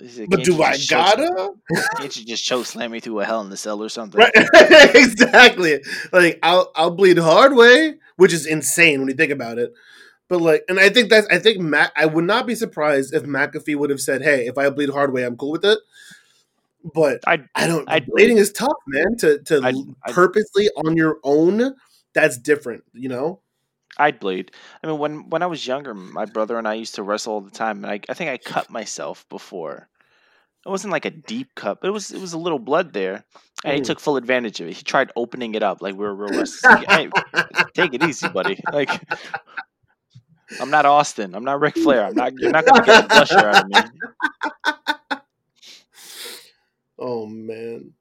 [0.01, 1.53] he but do I gotta?
[1.97, 4.19] Can't you just choke slam me through a hell in the cell or something?
[4.19, 4.31] Right,
[4.95, 5.81] exactly.
[6.11, 9.73] Like I'll I'll bleed hard way, which is insane when you think about it.
[10.27, 11.91] But like, and I think that's I think Mac.
[11.95, 15.11] I would not be surprised if McAfee would have said, "Hey, if I bleed hard
[15.11, 15.79] way, I'm cool with it."
[16.93, 17.89] But I'd- I don't.
[17.89, 19.17] I'd bleeding is tough, man.
[19.17, 21.75] To to I'd- I'd- purposely on your own,
[22.13, 22.83] that's different.
[22.93, 23.41] You know.
[23.97, 24.51] I'd bleed.
[24.83, 27.41] I mean, when when I was younger, my brother and I used to wrestle all
[27.41, 29.89] the time, and I, I think I cut myself before.
[30.65, 33.23] It wasn't like a deep cut, but it was it was a little blood there,
[33.65, 33.85] and he Mhm.
[33.85, 34.77] took full advantage of it.
[34.77, 36.85] He tried opening it up like we were real wrestlers.
[36.89, 37.09] Hey,
[37.73, 38.61] take it easy, buddy.
[38.71, 39.01] Like,
[40.59, 41.33] I'm not Austin.
[41.33, 42.05] I'm not Ric Flair.
[42.05, 42.33] I'm not.
[42.39, 43.77] You're not gonna get a gusher out of me.
[47.01, 47.93] Oh man.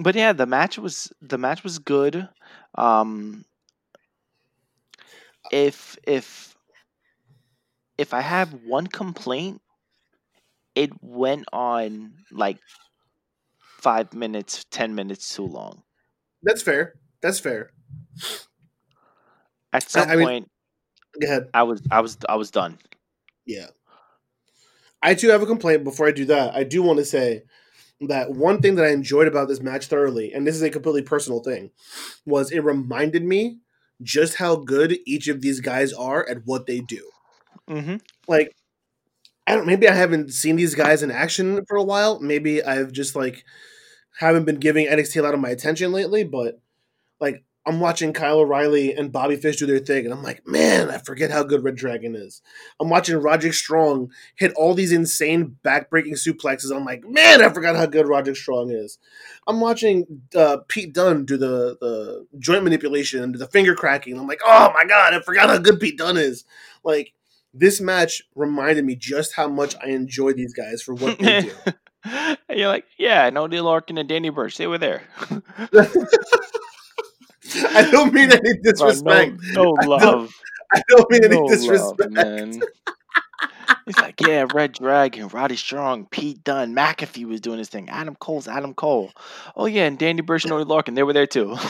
[0.00, 2.28] But yeah, the match was the match was good.
[2.76, 3.44] Um,
[5.52, 6.56] if if
[7.98, 9.60] if I have one complaint,
[10.74, 12.58] it went on like
[13.58, 15.82] five minutes, ten minutes too long.
[16.42, 16.94] That's fair.
[17.22, 17.70] That's fair.
[19.72, 20.50] At some I mean- point,
[21.20, 21.48] Go ahead.
[21.54, 22.78] I was I was I was done.
[23.46, 23.68] Yeah.
[25.00, 26.54] I too have a complaint before I do that.
[26.54, 27.44] I do want to say
[28.00, 31.02] that one thing that I enjoyed about this match thoroughly, and this is a completely
[31.02, 31.70] personal thing,
[32.26, 33.58] was it reminded me
[34.02, 37.10] just how good each of these guys are at what they do.
[37.68, 37.96] Mm-hmm.
[38.28, 38.54] Like,
[39.46, 39.66] I don't.
[39.66, 42.18] Maybe I haven't seen these guys in action for a while.
[42.20, 43.44] Maybe I've just like
[44.18, 46.24] haven't been giving NXT a lot of my attention lately.
[46.24, 46.60] But
[47.20, 50.90] like, I'm watching Kyle O'Reilly and Bobby Fish do their thing, and I'm like, man,
[50.90, 52.42] I forget how good Red Dragon is.
[52.78, 56.74] I'm watching Roderick Strong hit all these insane backbreaking suplexes.
[56.74, 58.98] I'm like, man, I forgot how good Roderick Strong is.
[59.46, 64.18] I'm watching uh, Pete Dunne do the the joint manipulation and the finger cracking.
[64.18, 66.44] I'm like, oh my god, I forgot how good Pete Dunne is.
[66.84, 67.14] Like
[67.54, 72.36] this match reminded me just how much I enjoy these guys for what they do.
[72.50, 74.58] you're like, yeah, no Neil Larkin and Danny Burch.
[74.58, 75.02] They were there.
[77.56, 79.36] I don't mean any disrespect.
[79.52, 80.34] no, no love.
[80.72, 82.00] I don't mean any disrespect.
[82.00, 82.60] love, man.
[83.86, 87.88] He's like, yeah, Red Dragon, Roddy Strong, Pete Dunne, McAfee was doing his thing.
[87.90, 89.12] Adam Cole's Adam Cole.
[89.56, 91.54] Oh yeah, and Danny Burch and Oney Lorcan, they were there too.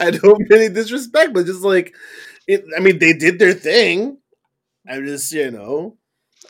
[0.00, 1.94] I don't mean any disrespect, but just like,
[2.46, 4.18] it, I mean, they did their thing.
[4.88, 5.96] I'm just, you know,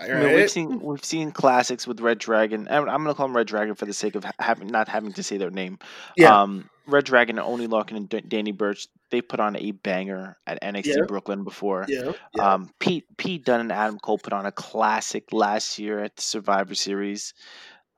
[0.01, 2.67] I mean, we've seen we've seen classics with Red Dragon.
[2.71, 5.23] I'm, I'm gonna call them Red Dragon for the sake of having not having to
[5.23, 5.79] say their name.
[6.17, 6.41] Yeah.
[6.43, 8.89] Um, Red Dragon and Oney Lorcan and D- Danny Burch.
[9.11, 11.05] They put on a banger at NXT Yeah.
[11.07, 11.87] Brooklyn before.
[11.89, 12.55] Yeah, yeah.
[12.55, 16.23] Um, Pete Pete Dunne and Adam Cole put on a classic last year at the
[16.23, 17.33] Survivor Series.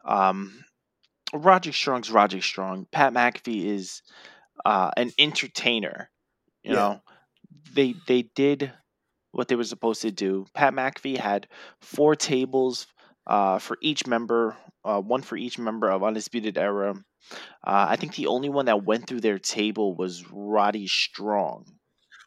[0.05, 0.63] Um,
[1.33, 2.87] Roger Strong's Roger Strong.
[2.93, 4.03] Pat McAfee is
[4.65, 6.11] uh, an entertainer.
[6.63, 6.77] You Yeah.
[6.77, 7.01] know,
[7.73, 8.73] they they did
[9.37, 10.47] what they were supposed to do.
[10.55, 11.47] Pat McAfee had
[11.81, 12.87] four tables
[13.27, 16.95] uh, for each member, uh, one for each member of Undisputed Era.
[17.63, 21.67] Uh, I think the only one that went through their table was Roddy Strong.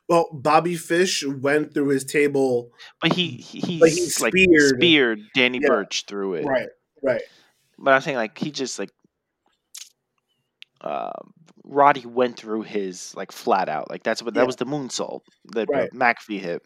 [0.08, 2.70] well, Bobby Fish went through his table.
[3.02, 5.68] But he he, But he like speared- speared Danny Yeah.
[5.70, 6.46] Burch through it.
[6.46, 6.70] Right,
[7.02, 7.22] right.
[7.78, 8.92] But I'm saying like he just like
[10.82, 11.12] uh,
[11.64, 13.90] Roddy went through his like flat out.
[13.90, 14.42] Like that's what Yeah.
[14.42, 15.22] that was the moonsault
[15.54, 15.92] that Right.
[15.92, 16.62] McAfee hit.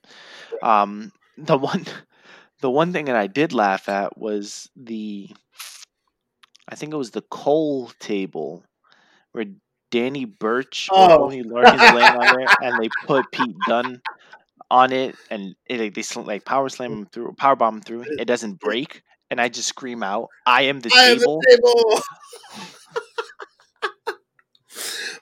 [0.62, 1.86] Um, the one
[2.62, 5.30] the one thing that I did laugh at was the
[6.69, 8.63] I think it was the Cole table
[9.34, 9.45] where
[9.91, 11.17] Danny Burch or Oh.
[11.30, 14.02] Tony Larkin's laying on there and they put Pete Dunne
[14.71, 17.82] on it and it, like, they sl- like power slam him through power bomb him
[17.82, 21.41] through it doesn't break and I just scream out I am the I am the
[21.49, 22.02] table.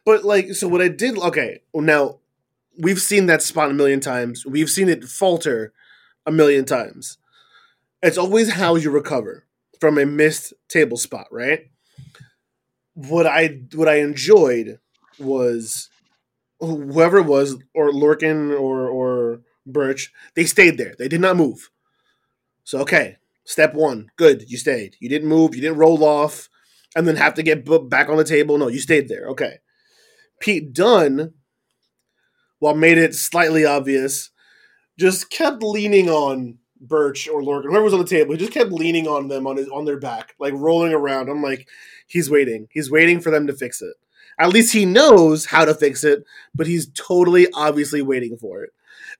[0.06, 1.17] But like, so what I did?
[1.17, 2.19] Okay, now
[2.78, 4.45] we've seen that spot a million times.
[4.45, 5.74] We've seen it falter
[6.26, 7.17] a million times.
[8.02, 9.45] It's always how you recover
[9.80, 11.69] from a missed table spot, right?
[12.94, 14.79] What I what I enjoyed
[15.19, 15.90] was
[16.60, 20.96] whoever it was, or Lorcan or or Burch, they stayed there.
[20.98, 21.69] They did not move.
[22.63, 24.96] So okay, step one, good, you stayed.
[25.00, 25.56] You didn't move.
[25.56, 26.50] You didn't roll off,
[26.96, 28.58] and then have to get back on the table.
[28.58, 29.27] No, you stayed there.
[29.29, 29.60] Okay.
[30.39, 31.33] Pete Dunne,
[32.60, 34.29] while made it slightly obvious,
[35.00, 38.33] just kept leaning on Burch or Lorcan, whoever was on the table.
[38.33, 41.29] He just kept leaning on them on his on their back, like rolling around.
[41.29, 41.67] I'm like,
[42.08, 42.67] he's waiting.
[42.71, 43.96] He's waiting for them to fix it.
[44.39, 46.23] At least he knows how to fix it,
[46.56, 48.71] but he's totally obviously waiting for it.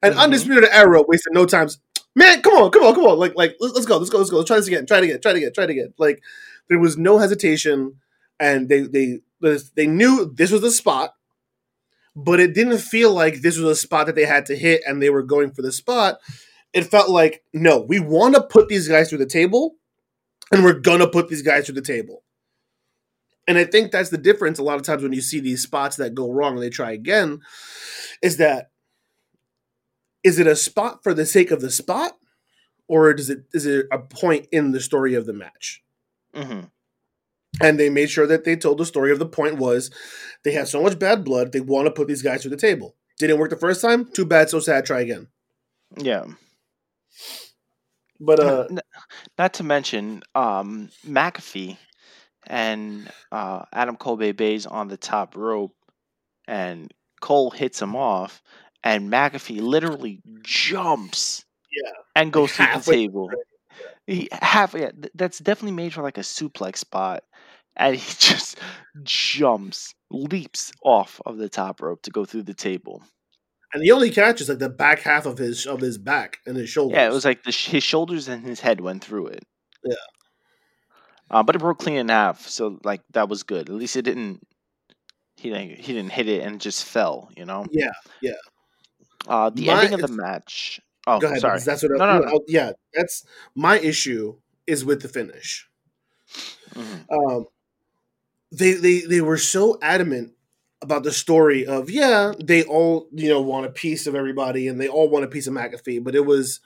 [0.02, 0.20] And Mhm.
[0.20, 1.70] Undisputed Era wasted no time.
[2.16, 3.20] Man, come on, come on, come on.
[3.20, 4.38] Like, like, let's let's go, let's go, let's go.
[4.38, 4.86] Let's try this again.
[4.86, 5.22] Try it again.
[5.22, 5.54] Try it again.
[5.54, 5.94] Try it again.
[5.98, 6.22] Like,
[6.72, 7.98] there was no hesitation,
[8.42, 9.22] and they they
[9.76, 11.12] they knew this was the spot.
[12.16, 15.02] but it didn't feel like this was a spot that they had to hit and
[15.02, 16.20] they were going for the spot.
[16.74, 19.76] It felt like, no, we want to put these guys through the table
[20.52, 22.24] and we're to put these guys through the table.
[23.48, 25.98] And I think that's the difference a lot of times when you see these spots
[25.98, 27.42] that go wrong and they try again
[28.22, 28.72] is that
[30.24, 32.14] is it a spot for the sake of the spot
[32.88, 35.84] or is it is it a point in the story of the match?
[36.36, 36.62] Mm-hmm.
[37.62, 39.92] And they made sure that they told the story of the point was
[40.44, 42.96] they had so much bad blood, they want to put these guys through the table.
[43.20, 45.28] Didn't work the first time, too bad, so sad, try again.
[45.98, 46.26] Yeah.
[48.20, 48.68] But uh
[49.38, 51.78] not to mention um McAfee
[52.48, 55.76] and uh Adam Cole Bay's on the top rope
[56.48, 58.42] and Cole hits him off
[58.84, 63.32] and McAfee literally jumps yeah and goes like through the table.
[64.32, 67.24] Half yeah, that's definitely made for like a suplex spot.
[67.78, 68.60] And he just
[69.04, 73.02] jumps, leaps off of the top rope to go through the table.
[73.74, 76.58] And the only catch is like the back half of his of his back and
[76.58, 76.98] his shoulders.
[76.98, 79.46] Yeah, it was like the, his shoulders and his head went through it.
[79.86, 79.96] Yeah.
[81.30, 83.70] Uh, but it broke clean in half, so like that was good.
[83.70, 84.46] At least it didn't.
[85.38, 85.80] He didn't.
[85.80, 87.30] He didn't hit it and it just fell.
[87.38, 87.66] You know.
[87.72, 87.94] Yeah.
[88.22, 88.34] Yeah.
[89.26, 90.82] Uh, the My- ending of the match.
[91.08, 91.42] Oh, Go ahead.
[91.42, 91.60] sorry.
[91.62, 91.92] That's what.
[91.94, 92.40] No, I, no, no.
[92.48, 93.26] Yeah, that's
[93.56, 94.36] my issue
[94.68, 95.68] is with the finish.
[96.76, 97.06] Mhm.
[97.12, 97.46] Um,
[98.52, 100.34] they they they were so adamant
[100.82, 104.80] about the story of yeah, they all you know want a piece of everybody and
[104.80, 106.60] they all want a piece of McAfee, but it was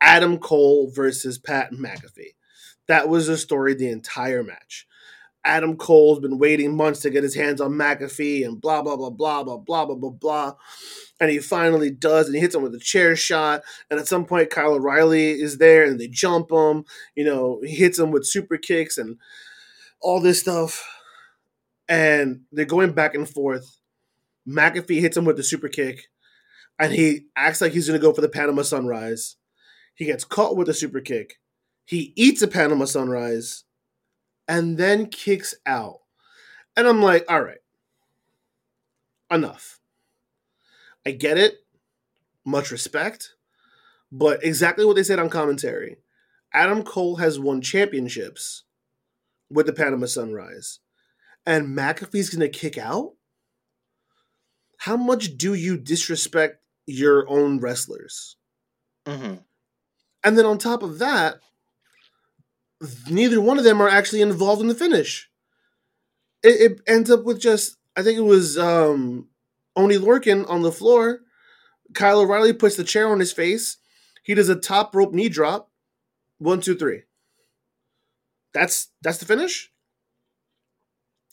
[0.00, 2.34] Adam Cole versus Pat McAfee.
[2.88, 4.86] That was the story the entire match.
[5.46, 9.10] Adam Cole's been waiting months to get his hands on McAfee and blah blah blah
[9.10, 10.52] blah blah blah blah blah blah.
[11.20, 13.62] And he finally does, and he hits him with a chair shot.
[13.90, 16.84] And at some point, Kyle O'Reilly is there, and they jump him.
[17.14, 19.16] You know, he hits him with super kicks and
[20.02, 20.86] all this stuff.
[21.88, 23.78] And they're going back and forth.
[24.46, 26.08] McAfee hits him with the super kick,
[26.78, 29.36] and he acts like he's going to go for the Panama Sunrise.
[29.94, 31.38] He gets caught with a super kick.
[31.84, 33.64] He eats a Panama Sunrise,
[34.48, 36.00] and then kicks out.
[36.76, 37.58] And I'm like, all right,
[39.30, 39.80] enough.
[41.06, 41.54] I get it.
[42.44, 43.34] Much respect.
[44.12, 45.98] But exactly what they said on commentary
[46.52, 48.64] Adam Cole has won championships
[49.50, 50.80] with the Panama Sunrise.
[51.44, 53.12] And McAfee's going to kick out?
[54.78, 58.36] How much do you disrespect your own wrestlers?
[59.06, 59.44] Mhm.
[60.24, 61.40] And then on top of that,
[63.08, 65.30] neither one of them are actually involved in the finish.
[66.42, 69.28] It, it ends up with just, I think it was um,
[69.74, 71.20] Oney Lorcan on the floor.
[71.94, 73.78] Kyle O'Reilly puts the chair on his face.
[74.22, 75.70] He does a top rope knee drop.
[76.38, 77.02] One, two, three.
[78.52, 79.70] That's that's the finish.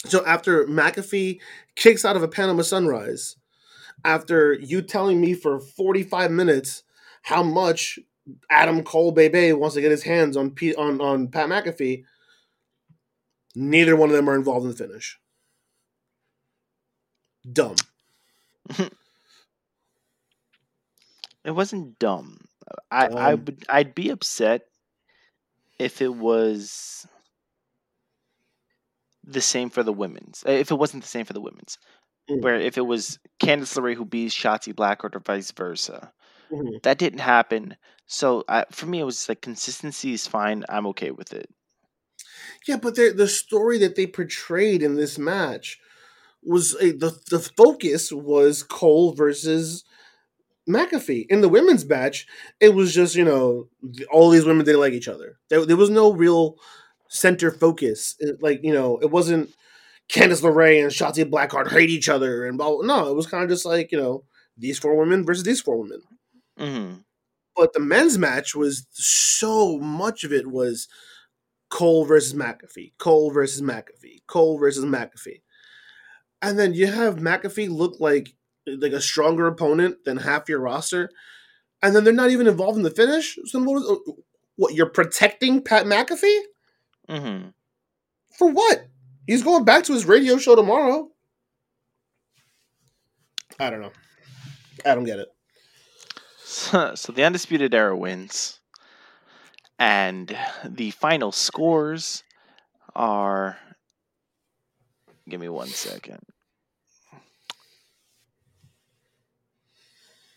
[0.06, 1.40] So after McAfee
[1.76, 3.38] kicks out of a Panama Sunrise,
[4.04, 6.84] after you telling me for 45 minutes
[7.24, 8.00] how much
[8.50, 12.04] Adam Cole Bebe wants to get his hands on P- on on Pat McAfee,
[13.56, 15.20] neither one of them are involved in the finish.
[17.52, 17.76] Dumb.
[21.46, 22.46] It wasn't dumb.
[22.90, 24.68] I I Um, would I'd be upset
[25.78, 27.06] if it was
[29.26, 30.44] the same for the women's.
[30.48, 31.78] uh, If it wasn't the same for the women's,
[32.30, 32.42] Mm.
[32.42, 36.14] where if it was Candice LeRae who beats Shotzi Blackheart or vice versa,
[36.54, 36.82] Mhm.
[36.84, 37.76] that didn't happen.
[38.08, 40.64] So I, for me, it was like consistency is fine.
[40.70, 41.50] I'm okay with it.
[42.68, 45.80] Yeah, but the the story that they portrayed in this match
[46.44, 49.84] was a, the the focus was Cole versus
[50.70, 51.28] McAfee.
[51.30, 52.28] In the women's match,
[52.62, 53.70] it was just you know
[54.12, 55.40] all these women didn't like each other.
[55.50, 56.58] There, there was no real
[57.10, 58.16] center focus.
[58.20, 59.52] It- like you know, it wasn't
[60.10, 62.70] Candice LeRae and Shotzi Blackheart hate each other and blah.
[62.72, 62.84] blah.
[62.86, 64.26] No, it was kind of just like you know
[64.58, 66.02] these four women versus these four women.
[66.58, 66.96] Hmm
[67.56, 70.88] But the men's match was so much of it was
[71.70, 75.42] Cole versus McAfee, Cole versus McAfee, Cole versus McAfee.
[76.42, 78.36] And then you have McAfee look like
[78.66, 81.10] like a stronger opponent than half your roster,
[81.82, 83.38] and then they're not even involved in the finish.
[83.46, 84.16] So what, was,
[84.56, 86.40] what you're protecting Pat McAfee
[87.10, 87.50] hmm
[88.38, 88.52] for?
[88.52, 88.88] What?
[89.28, 91.10] He's going back to his radio show tomorrow.
[93.60, 93.92] I don't know.
[94.86, 95.33] I don't get it.
[96.96, 98.60] So, the undisputed era wins,
[99.80, 102.24] and the final scores
[102.96, 103.58] are.
[105.28, 106.20] Give me one second.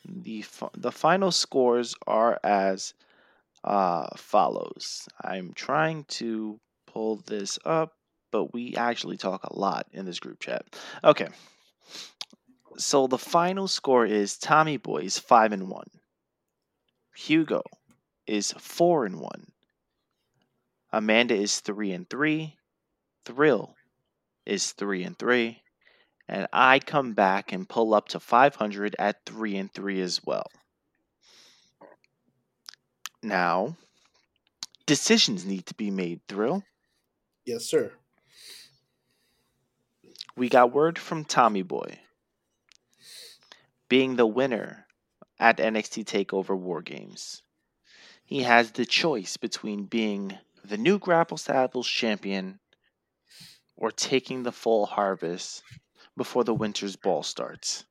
[0.05, 0.45] The
[0.75, 2.95] the final scores are as
[3.65, 5.09] uh, follows.
[5.23, 7.95] I'm trying to pull this up,
[8.31, 10.65] but we actually talk a lot in this group chat.
[11.05, 11.29] Okay.
[12.79, 15.89] So the final score is Tommy Boy's five and one.
[17.17, 17.63] Hugo
[18.27, 19.47] is four and one.
[20.93, 22.57] Amanda is three and three.
[23.25, 23.75] Thrill
[24.45, 25.63] is three and three.
[26.29, 30.47] And I come back and pull up to 500 at three and three as well.
[33.23, 33.77] Now,
[34.87, 36.63] decisions need to be made, Thrill.
[37.45, 37.93] Yes, sir.
[40.37, 41.99] We got word from Tommy Boy
[43.89, 44.87] being the winner
[45.39, 47.43] at NXT TakeOver War Games.
[48.25, 52.59] He has the choice between being the new Grapples to Apples champion
[53.77, 55.63] or taking the full harvest
[56.17, 57.85] before the winter's ball starts.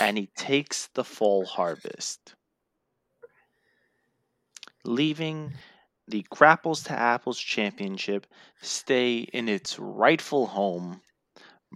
[0.00, 2.34] And he takes the full harvest,
[4.84, 5.54] leaving
[6.06, 8.26] the Grapples to Apples championship
[8.60, 11.02] stay in its rightful home.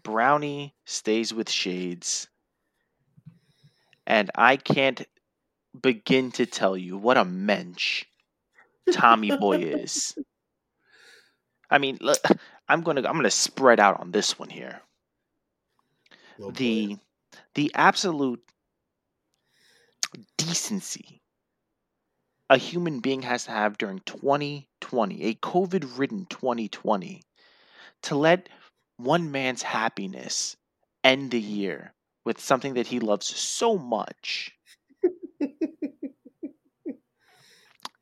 [0.03, 2.29] Brownie stays with Shades.
[4.07, 5.07] And I can't
[5.81, 8.05] begin to tell you what a mensch
[8.93, 10.17] Tommy Boy is.
[11.71, 12.19] I mean, look,
[12.69, 14.83] I'm gonna I'm gonna spread out on this one here.
[16.39, 16.53] Oh, boy.
[16.53, 16.97] the
[17.55, 18.43] the absolute
[20.37, 21.23] decency
[22.51, 27.23] a human being has to have during 2020, a COVID ridden 2020,
[28.03, 28.49] to let
[28.99, 30.57] one man's happiness
[31.03, 31.94] end the year
[32.25, 34.53] with something that he loves so much.
[35.03, 35.11] it,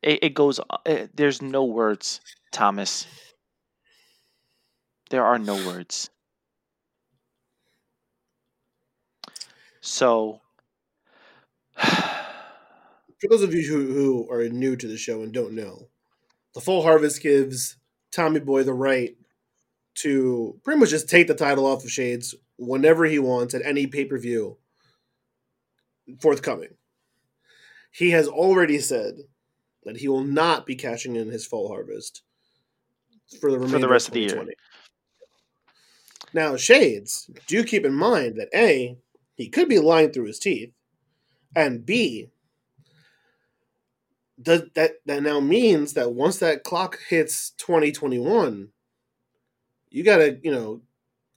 [0.01, 2.21] it goes, uh, there's no words,
[2.51, 3.05] Thomas.
[5.11, 6.09] There are no words.
[9.81, 10.41] So,
[11.77, 15.87] For those of you who, who are new to the show and don't know,
[16.55, 17.77] the full harvest gives
[18.11, 19.15] Tommy Boy the right
[19.95, 23.87] to pretty much just take the title off of Shades whenever he wants at any
[23.87, 24.57] pay per view
[26.21, 26.75] forthcoming.
[27.91, 29.15] He has already said
[29.83, 32.23] that he will not be cashing in his fall harvest
[33.39, 34.45] for the remainder rest of the year.
[36.33, 38.97] Now, Shades, do keep in mind that A,
[39.35, 40.71] he could be lying through his teeth,
[41.55, 42.29] and B,
[44.41, 48.69] does that that now means that once that clock hits 2021,
[49.91, 50.81] you gotta, you know,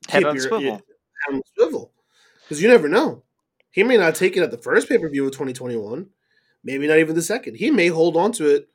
[0.08, 0.80] head keep your, your
[1.28, 1.92] on swivel.
[2.42, 3.22] Because you never know.
[3.70, 6.06] He may not take it at the first pay per view of 2021,
[6.64, 7.56] maybe not even the second.
[7.56, 8.68] He may hold on to it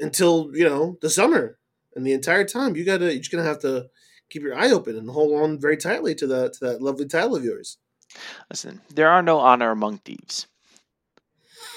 [0.00, 1.58] until, you know, the summer.
[1.96, 3.86] And the entire time you gotta you're just gonna have to
[4.28, 7.36] keep your eye open and hold on very tightly to that to that lovely title
[7.36, 7.78] of yours.
[8.50, 10.46] Listen, there are no honor among thieves.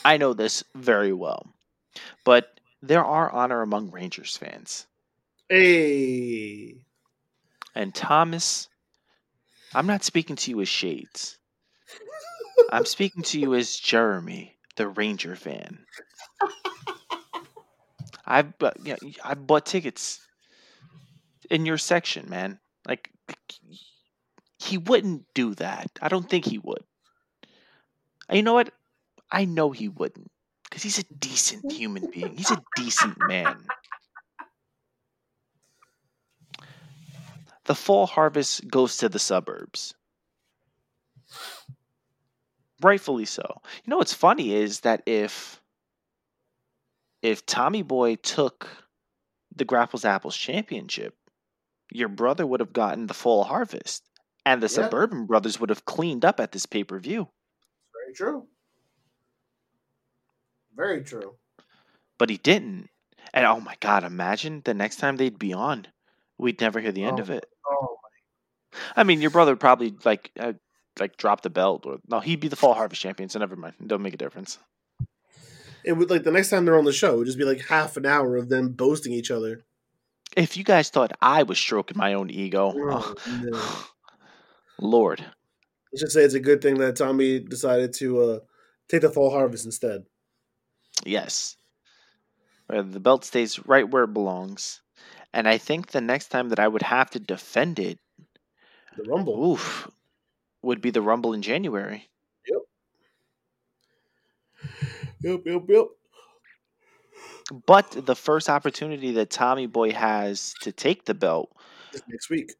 [0.03, 1.45] I know this very well.
[2.23, 4.87] But there are honor among Rangers fans.
[5.49, 6.81] Hey.
[7.75, 8.69] And Thomas,
[9.73, 11.37] I'm not speaking to you as Shades.
[12.71, 15.85] I'm speaking to you as Jeremy, the Ranger fan.
[18.25, 20.19] I've know, I bought tickets
[21.49, 22.59] in your section, man.
[22.85, 23.09] Like
[24.59, 25.89] he wouldn't do that.
[26.01, 26.83] I don't think he would.
[28.31, 28.71] You know what?
[29.31, 30.31] I know he wouldn't
[30.63, 32.35] because he's a decent human being.
[32.35, 33.57] He's a decent man.
[37.67, 39.93] The fall harvest goes to the suburbs.
[42.81, 43.61] Rightfully so.
[43.83, 45.61] You know what's funny is that if
[47.21, 48.67] if Tommy Boy took
[49.55, 51.15] the Grapples Apples championship,
[51.91, 54.03] your brother would have gotten the fall harvest.
[54.45, 54.85] And the Yeah.
[54.85, 57.29] Suburban brothers would have cleaned up at this pay per view.
[57.93, 58.47] Very true.
[60.75, 61.37] Very true.
[62.17, 62.89] But he didn't.
[63.33, 65.87] And oh my god, imagine the next time they'd be on.
[66.37, 67.23] We'd never hear the end Oh.
[67.23, 67.45] of it.
[67.69, 67.97] Oh
[68.95, 70.53] I mean, your brother would probably like uh,
[70.99, 73.29] like drop the belt, or no, he'd be the fall harvest champion.
[73.29, 74.57] So never mind, it don't make a difference.
[75.83, 77.61] it would like the next time they're on the show, it would just be like
[77.67, 79.63] half an hour of them boasting each other.
[80.35, 83.61] If you guys thought I was stroking my own ego, Oh, no.
[84.79, 85.25] Lord,
[85.91, 88.39] Let's just say it's a good thing that Tommy decided to uh,
[88.89, 90.03] take the fall harvest instead.
[91.05, 91.55] yes,
[92.69, 94.81] the belt stays right where it belongs.
[95.37, 97.99] And I think the next time that I would have to defend it,
[98.97, 99.51] The Rumble.
[99.53, 99.87] oof,
[100.63, 102.09] would be the Rumble in January.
[105.21, 105.85] Yep, yep, yep.
[107.67, 111.51] But the first opportunity that Tommy Boy has to take the belt,
[112.07, 112.53] next week.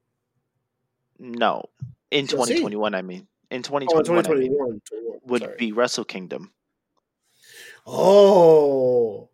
[1.17, 1.65] no,
[2.11, 4.81] in We'll 2021, I mean, in Oh, 2021, I mean, 2021.
[5.25, 5.55] would sorry.
[5.57, 6.51] be Wrestle Kingdom.
[7.87, 9.29] Oh.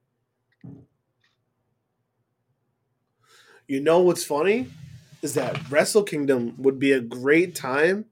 [3.74, 4.68] You know what's funny?
[5.24, 8.06] Is that Wrestle Kingdom would be a great time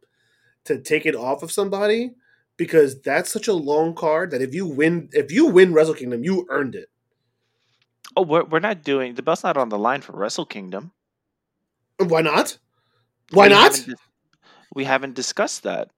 [0.65, 2.15] to take it off of somebody
[2.57, 6.23] because that's such a long card that if you win if you win Wrestle Kingdom,
[6.23, 6.89] you earned it.
[8.17, 10.93] Oh, we're, we're not doing the belt's not on the line for Wrestle Kingdom.
[11.99, 12.57] Why not?
[13.29, 13.77] Why We not?
[13.77, 13.99] haven't
[14.73, 15.91] we haven't discussed that.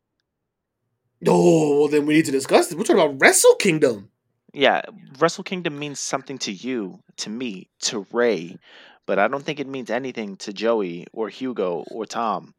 [1.25, 2.77] Oh, well, then we need to discuss it.
[2.77, 4.09] We're talking about Wrestle Kingdom.
[4.53, 4.81] Yeah,
[5.19, 8.57] Wrestle Kingdom means something to you, to me, to Ray,
[9.05, 12.53] but I don't think it means anything to Joey or Hugo or Tom.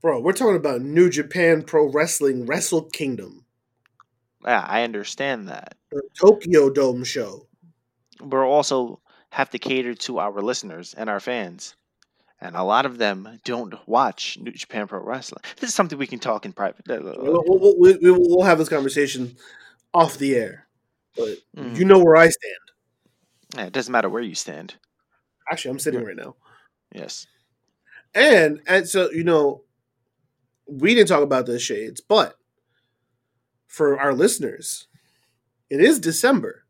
[0.00, 3.44] Bro, we're talking about New Japan Pro Wrestling Wrestle Kingdom,
[4.44, 5.76] Yeah, I understand that.
[5.90, 7.46] the Tokyo Dome show.
[8.20, 9.00] We're also
[9.30, 11.74] have to cater to our listeners and our fans.
[12.40, 15.42] And a lot of them don't watch New Japan Pro Wrestling.
[15.58, 16.86] This is something we can talk in private.
[16.86, 19.36] We'll, we'll, we'll, we'll, we'll have this conversation
[19.94, 20.66] off the air,
[21.16, 21.78] but Mm.
[21.78, 22.54] you know where I stand.
[23.54, 24.74] Yeah, it doesn't matter where you stand.
[25.50, 26.36] Actually, I'm sitting right now.
[26.92, 27.26] Yes.
[28.14, 29.62] And and so you know,
[30.66, 32.36] we didn't talk about the shades, but
[33.66, 34.86] for our listeners,
[35.68, 36.64] it is December,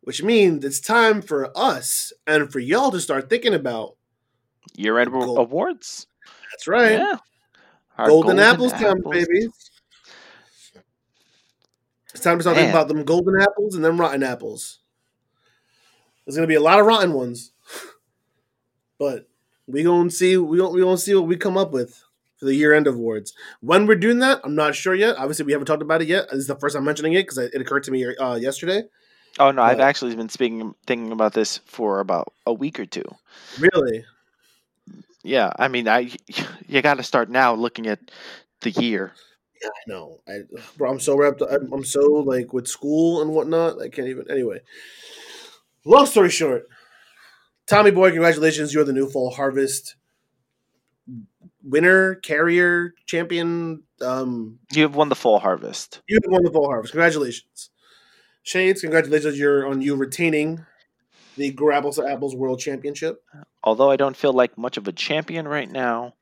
[0.00, 3.96] which means it's time for us and for y'all to start thinking about.
[4.74, 6.06] Year end Gold- awards.
[6.50, 7.16] That's right, Yeah.
[7.98, 9.14] Our golden, apples time, apples.
[9.14, 9.48] baby.
[12.12, 14.80] It's time to start thinking about them golden apples and them rotten apples.
[16.26, 17.52] There's gonna be a lot of rotten ones,
[18.98, 19.28] but
[19.66, 22.02] we gonna see we gonna, we gonna see what we come up with
[22.36, 23.32] for the year end awards.
[23.60, 25.16] When we're doing that, I'm not sure yet.
[25.16, 26.28] Obviously, we haven't talked about it yet.
[26.30, 28.82] This is the first time mentioning it because it occurred to me uh, yesterday.
[29.38, 33.04] Oh no, I've actually been speaking thinking about this for about a week or two.
[33.58, 34.04] Really,
[35.22, 36.10] Yeah, I mean, I
[36.66, 38.00] you got to start now looking at
[38.62, 39.12] the year.
[39.62, 40.18] yeah, I know.
[40.26, 40.40] I,
[40.76, 41.42] bro, I'm so wrapped.
[41.42, 43.80] I'm, I'm so like with school and whatnot.
[43.80, 44.30] I can't even.
[44.30, 44.60] Anyway,
[45.86, 46.66] long story short,
[47.66, 48.72] Tommy Boy, congratulations!
[48.74, 49.96] You're the new Fall Harvest
[51.62, 53.82] winner, carrier, champion.
[54.00, 56.02] Um, You have won the fall harvest.
[56.08, 56.92] you have won the Fall Harvest.
[56.92, 57.70] Congratulations,
[58.42, 58.80] Shades.
[58.82, 59.38] Congratulations!
[59.38, 60.64] You're on you retaining
[61.36, 63.22] the Grapples to Apples World Championship.
[63.64, 66.14] Although I don't feel like much of a champion right now,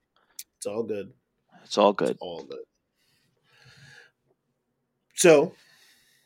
[0.57, 1.13] It's all good.
[1.65, 2.17] it's all good.
[2.21, 2.61] all good.
[5.17, 5.53] So,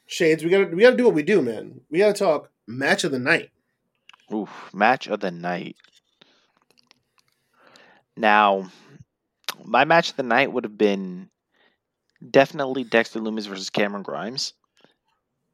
[0.06, 1.80] Shades, we gotta we gotta do what we do, man.
[1.90, 3.50] We gotta talk match of the night.
[4.32, 5.76] Oof, match of the night.
[8.16, 8.68] Now,
[9.64, 11.30] my match of the night would have been
[12.30, 14.52] definitely Dexter Lumis versus Cameron Grimes.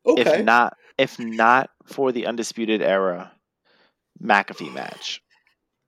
[0.06, 0.22] Okay.
[0.38, 3.32] If not, if not for the undisputed era
[4.22, 5.22] McAfee match.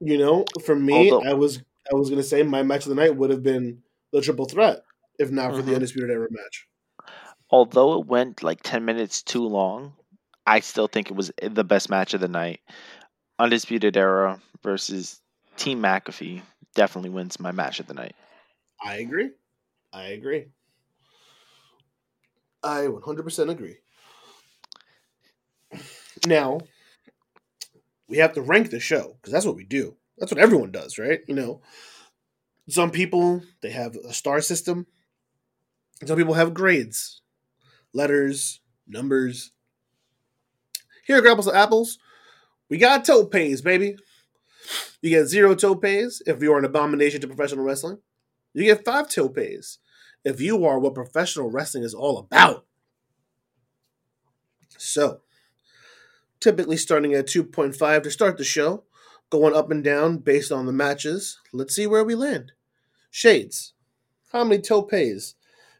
[0.00, 1.58] you know, for me, Although- I was
[1.90, 4.82] I was gonna say my match of the night would have been the triple threat,
[5.18, 5.76] if not for the Mhm.
[5.76, 6.66] undisputed era match.
[7.50, 9.94] Although it went like ten minutes too long,
[10.46, 12.60] I still think it was the best match of the night.
[13.38, 15.20] Undisputed era versus
[15.56, 16.42] Team McAfee
[16.74, 18.14] definitely wins my match of the night.
[18.82, 19.30] I agree.
[19.92, 20.46] I agree.
[22.62, 23.76] I 100% agree.
[26.26, 26.60] Now,
[28.08, 29.96] we have to rank the show because that's what we do.
[30.18, 31.20] That's what everyone does, right?
[31.26, 31.60] You know,
[32.68, 34.86] some people they have a star system.
[36.04, 37.22] Some people have grades,
[37.92, 39.52] letters, numbers.
[41.06, 41.98] Here Grapples to Apples,
[42.68, 43.96] we got topes, baby.
[45.00, 47.98] You get zero topes if you're an abomination to professional wrestling.
[48.54, 49.78] You get five topes
[50.24, 52.66] if you are what professional wrestling is all about.
[54.78, 55.20] So,
[56.40, 58.82] typically starting at 2.5 to start the show,
[59.30, 61.38] going up and down based on the matches.
[61.52, 62.50] Let's see where we land.
[63.12, 63.74] Shades,
[64.32, 65.36] how many topes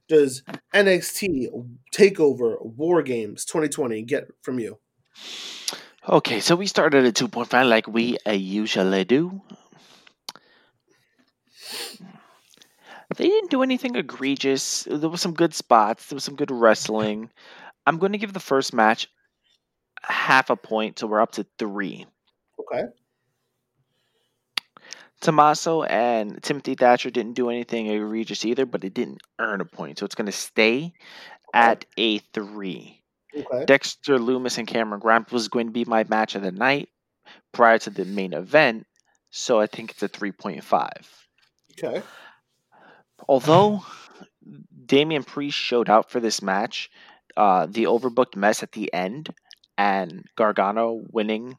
[0.07, 1.49] does NXT
[1.93, 4.79] Takeover War Games 2020 get from you?
[6.09, 9.43] Okay, so we started at 2.5 like we uh, usually do.
[13.17, 14.87] They didn't do anything egregious.
[14.91, 16.07] There was some good spots.
[16.07, 17.31] There was some good wrestling.
[17.87, 19.09] I'm going to give the first match
[20.03, 22.07] half a point, so we're up to three.
[22.61, 22.85] Okay.
[25.21, 29.99] Tommaso and Timothy Thatcher didn't do anything egregious either, but it didn't earn a point,
[29.99, 30.93] so it's going to stay
[31.55, 32.96] at a three.
[33.37, 33.65] Okay.
[33.67, 36.89] Dexter Lumis and Cameron Grimes was going to be my match of the night
[37.53, 38.87] prior to the main event,
[39.31, 40.89] so I think it's a 3.5.
[41.73, 42.03] Okay.
[43.29, 43.83] Although
[44.87, 46.91] Damian Priest showed out for this match,
[47.37, 49.35] uh, the overbooked mess at the end
[49.77, 51.59] and Gargano winning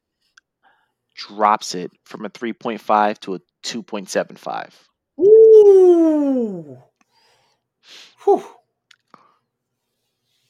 [1.16, 4.72] drops it from a 3.5 to a 2.75.
[5.20, 6.78] Ooh.
[8.24, 8.44] Whew.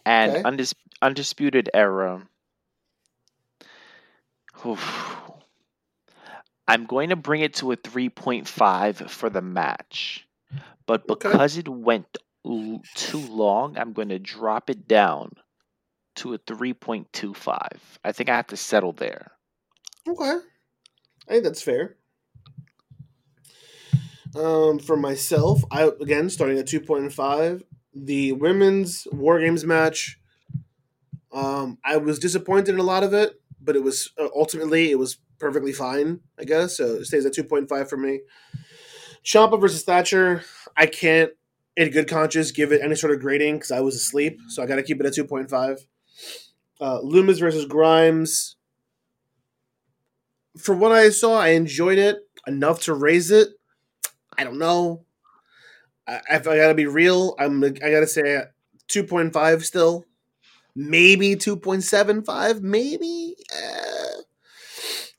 [0.06, 0.44] And Okay.
[0.44, 2.28] undis- undisputed era.
[4.66, 5.32] Oof.
[6.68, 10.28] I'm going to bring it to a 3.5 for the match.
[10.86, 11.30] but Okay.
[11.30, 15.32] because it went l- too long, I'm going to drop it down
[16.16, 17.68] to a 3.25.
[18.04, 19.32] I think I have to settle there.
[20.08, 20.38] Okay.
[21.28, 21.98] I think that's fair.
[24.36, 27.64] Um, for myself, I again starting at two point five.
[27.93, 30.20] The women's war games match.
[31.38, 34.98] Um, I was disappointed in a lot of it, but it was uh, ultimately it
[35.00, 36.22] was perfectly fine.
[36.40, 36.96] I guess so.
[36.96, 38.22] It stays at two point five for me.
[39.24, 40.44] Ciampa versus Thatcher.
[40.76, 41.32] I can't,
[41.76, 44.66] in good conscience, give it any sort of grading because I was asleep, so I
[44.66, 45.86] got to keep it at two point five.
[46.80, 48.58] Uh, Lumis versus Grimes
[50.58, 53.50] for what I saw, I enjoyed it enough to raise it.
[54.38, 55.06] I don't know.
[56.08, 58.44] I, if I gotta be real, I'm I gotta say
[58.88, 60.06] two point five still,
[60.78, 63.36] maybe two point seven five, maybe.
[63.52, 64.22] Eh.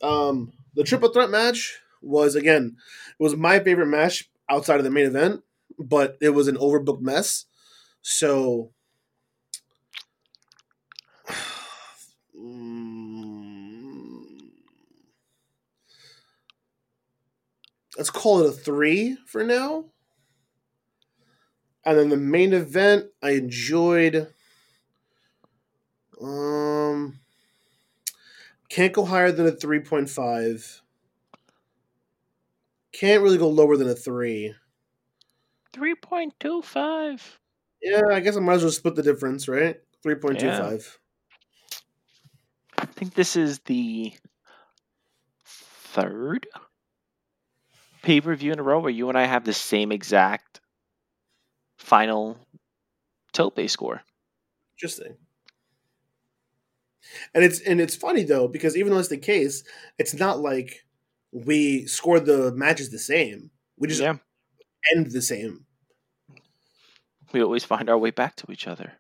[0.01, 2.77] Um, the triple threat match was again,
[3.19, 5.43] it was my favorite match outside of the main event,
[5.79, 7.45] but it was an overbooked mess.
[8.01, 8.71] So.
[12.41, 14.23] Mm,
[17.97, 19.87] let's call it a three for now.
[21.85, 24.29] And then the main event, I enjoyed.
[26.21, 27.21] Um,
[28.69, 30.83] can't go higher than a three point five.
[32.93, 34.55] Can't really go lower than a three.
[35.75, 37.21] 3.25.
[37.83, 39.77] Yeah, I guess I might as well split the difference, right?
[40.03, 40.99] Three point two five.
[42.77, 44.13] I think this is the
[45.45, 46.47] third
[48.03, 50.61] pay per view in a row where you and I have the same exact
[51.77, 52.39] final
[53.33, 54.03] tope score.
[54.77, 55.17] Interesting.
[57.35, 59.65] And it's and it's funny though because even though it's the case,
[59.99, 60.85] it's not like
[61.33, 63.51] we scored the matches the same.
[63.77, 64.17] We just Yeah,
[64.95, 65.67] end the same.
[67.33, 68.93] we always find our way back to each other.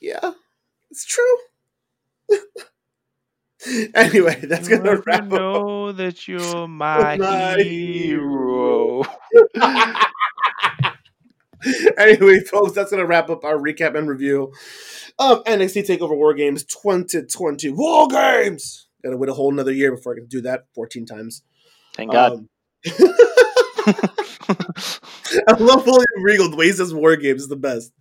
[0.00, 0.32] Yeah,
[0.90, 1.36] it's true.
[3.94, 5.32] anyway, that's gonna wrap up.
[5.32, 9.02] know that you're my, My hero.
[11.98, 14.52] anyway, folks, that's gonna wrap up our recap and review
[15.18, 18.88] of NXT Takeover War Games 2020 War Games.
[19.02, 21.42] Gotta wait a whole another year before I can do that 14 times.
[21.94, 22.32] Thank God.
[22.32, 22.48] Um,
[25.48, 26.50] I love William Regal.
[26.50, 27.92] The way he says war games is the best.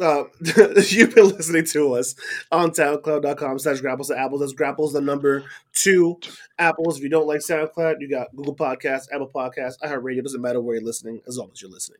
[0.00, 0.24] Uh,
[0.88, 2.14] you've been listening to us
[2.52, 4.40] on SoundCloud.com slash grapples to apples.
[4.40, 6.20] That's grapples the number two
[6.58, 6.98] apples.
[6.98, 10.22] If you don't like SoundCloud, you got Google Podcasts, Apple Podcasts, iHeartRadio.
[10.22, 11.98] Doesn't matter where you're listening, as long as you're listening.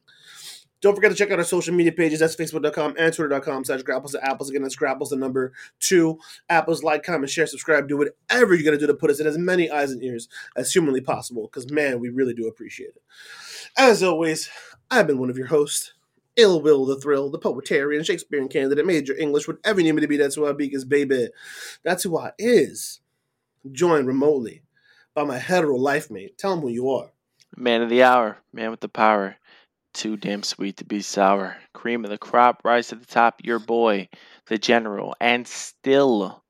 [0.81, 2.21] Don't forget to check out our social media pages.
[2.21, 4.49] That's Facebook.com and Twitter.com slash grapples to apples.
[4.49, 6.85] Again, that's grapples the number two apples.
[6.85, 7.89] Like, comment, share, subscribe.
[7.89, 10.29] Do whatever you're going to do to put us in as many eyes and ears
[10.55, 13.03] as humanly possible because, man, we really do appreciate it.
[13.77, 14.49] As always,
[14.89, 15.95] I've been one of your hosts,
[16.39, 20.09] Ill Will the Thrill, the poetarian, Shakespearean candidate, major English, whatever you need me to
[20.09, 21.29] be, that's who I be, because baby,
[21.83, 23.01] that's who I is.
[23.73, 24.63] Joined remotely
[25.15, 26.39] by my hetero life mate.
[26.39, 27.11] Tell him who you are.
[27.57, 29.37] Man of the hour, man with the power.
[29.95, 31.57] Too damn sweet to be sour.
[31.73, 33.41] Cream of the crop, rise to the top.
[33.43, 34.09] Your boy,
[34.47, 36.45] the general, and still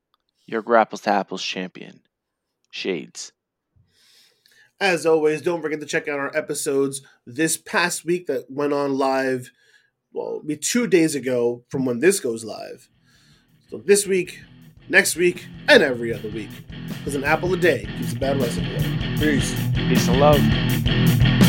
[0.45, 2.01] your grapples to apples champion.
[2.69, 3.31] Shades.
[4.79, 8.97] As always, don't forget to check out our episodes this past week that went on
[8.97, 9.51] live.
[10.13, 12.89] Well, it'll be two days ago from when this goes live.
[13.69, 14.39] So this week,
[14.89, 16.49] next week, and every other week.
[16.87, 18.75] Because an apple a day keeps a bad recipe.
[19.19, 19.55] Peace.
[19.75, 21.48] Peace and love.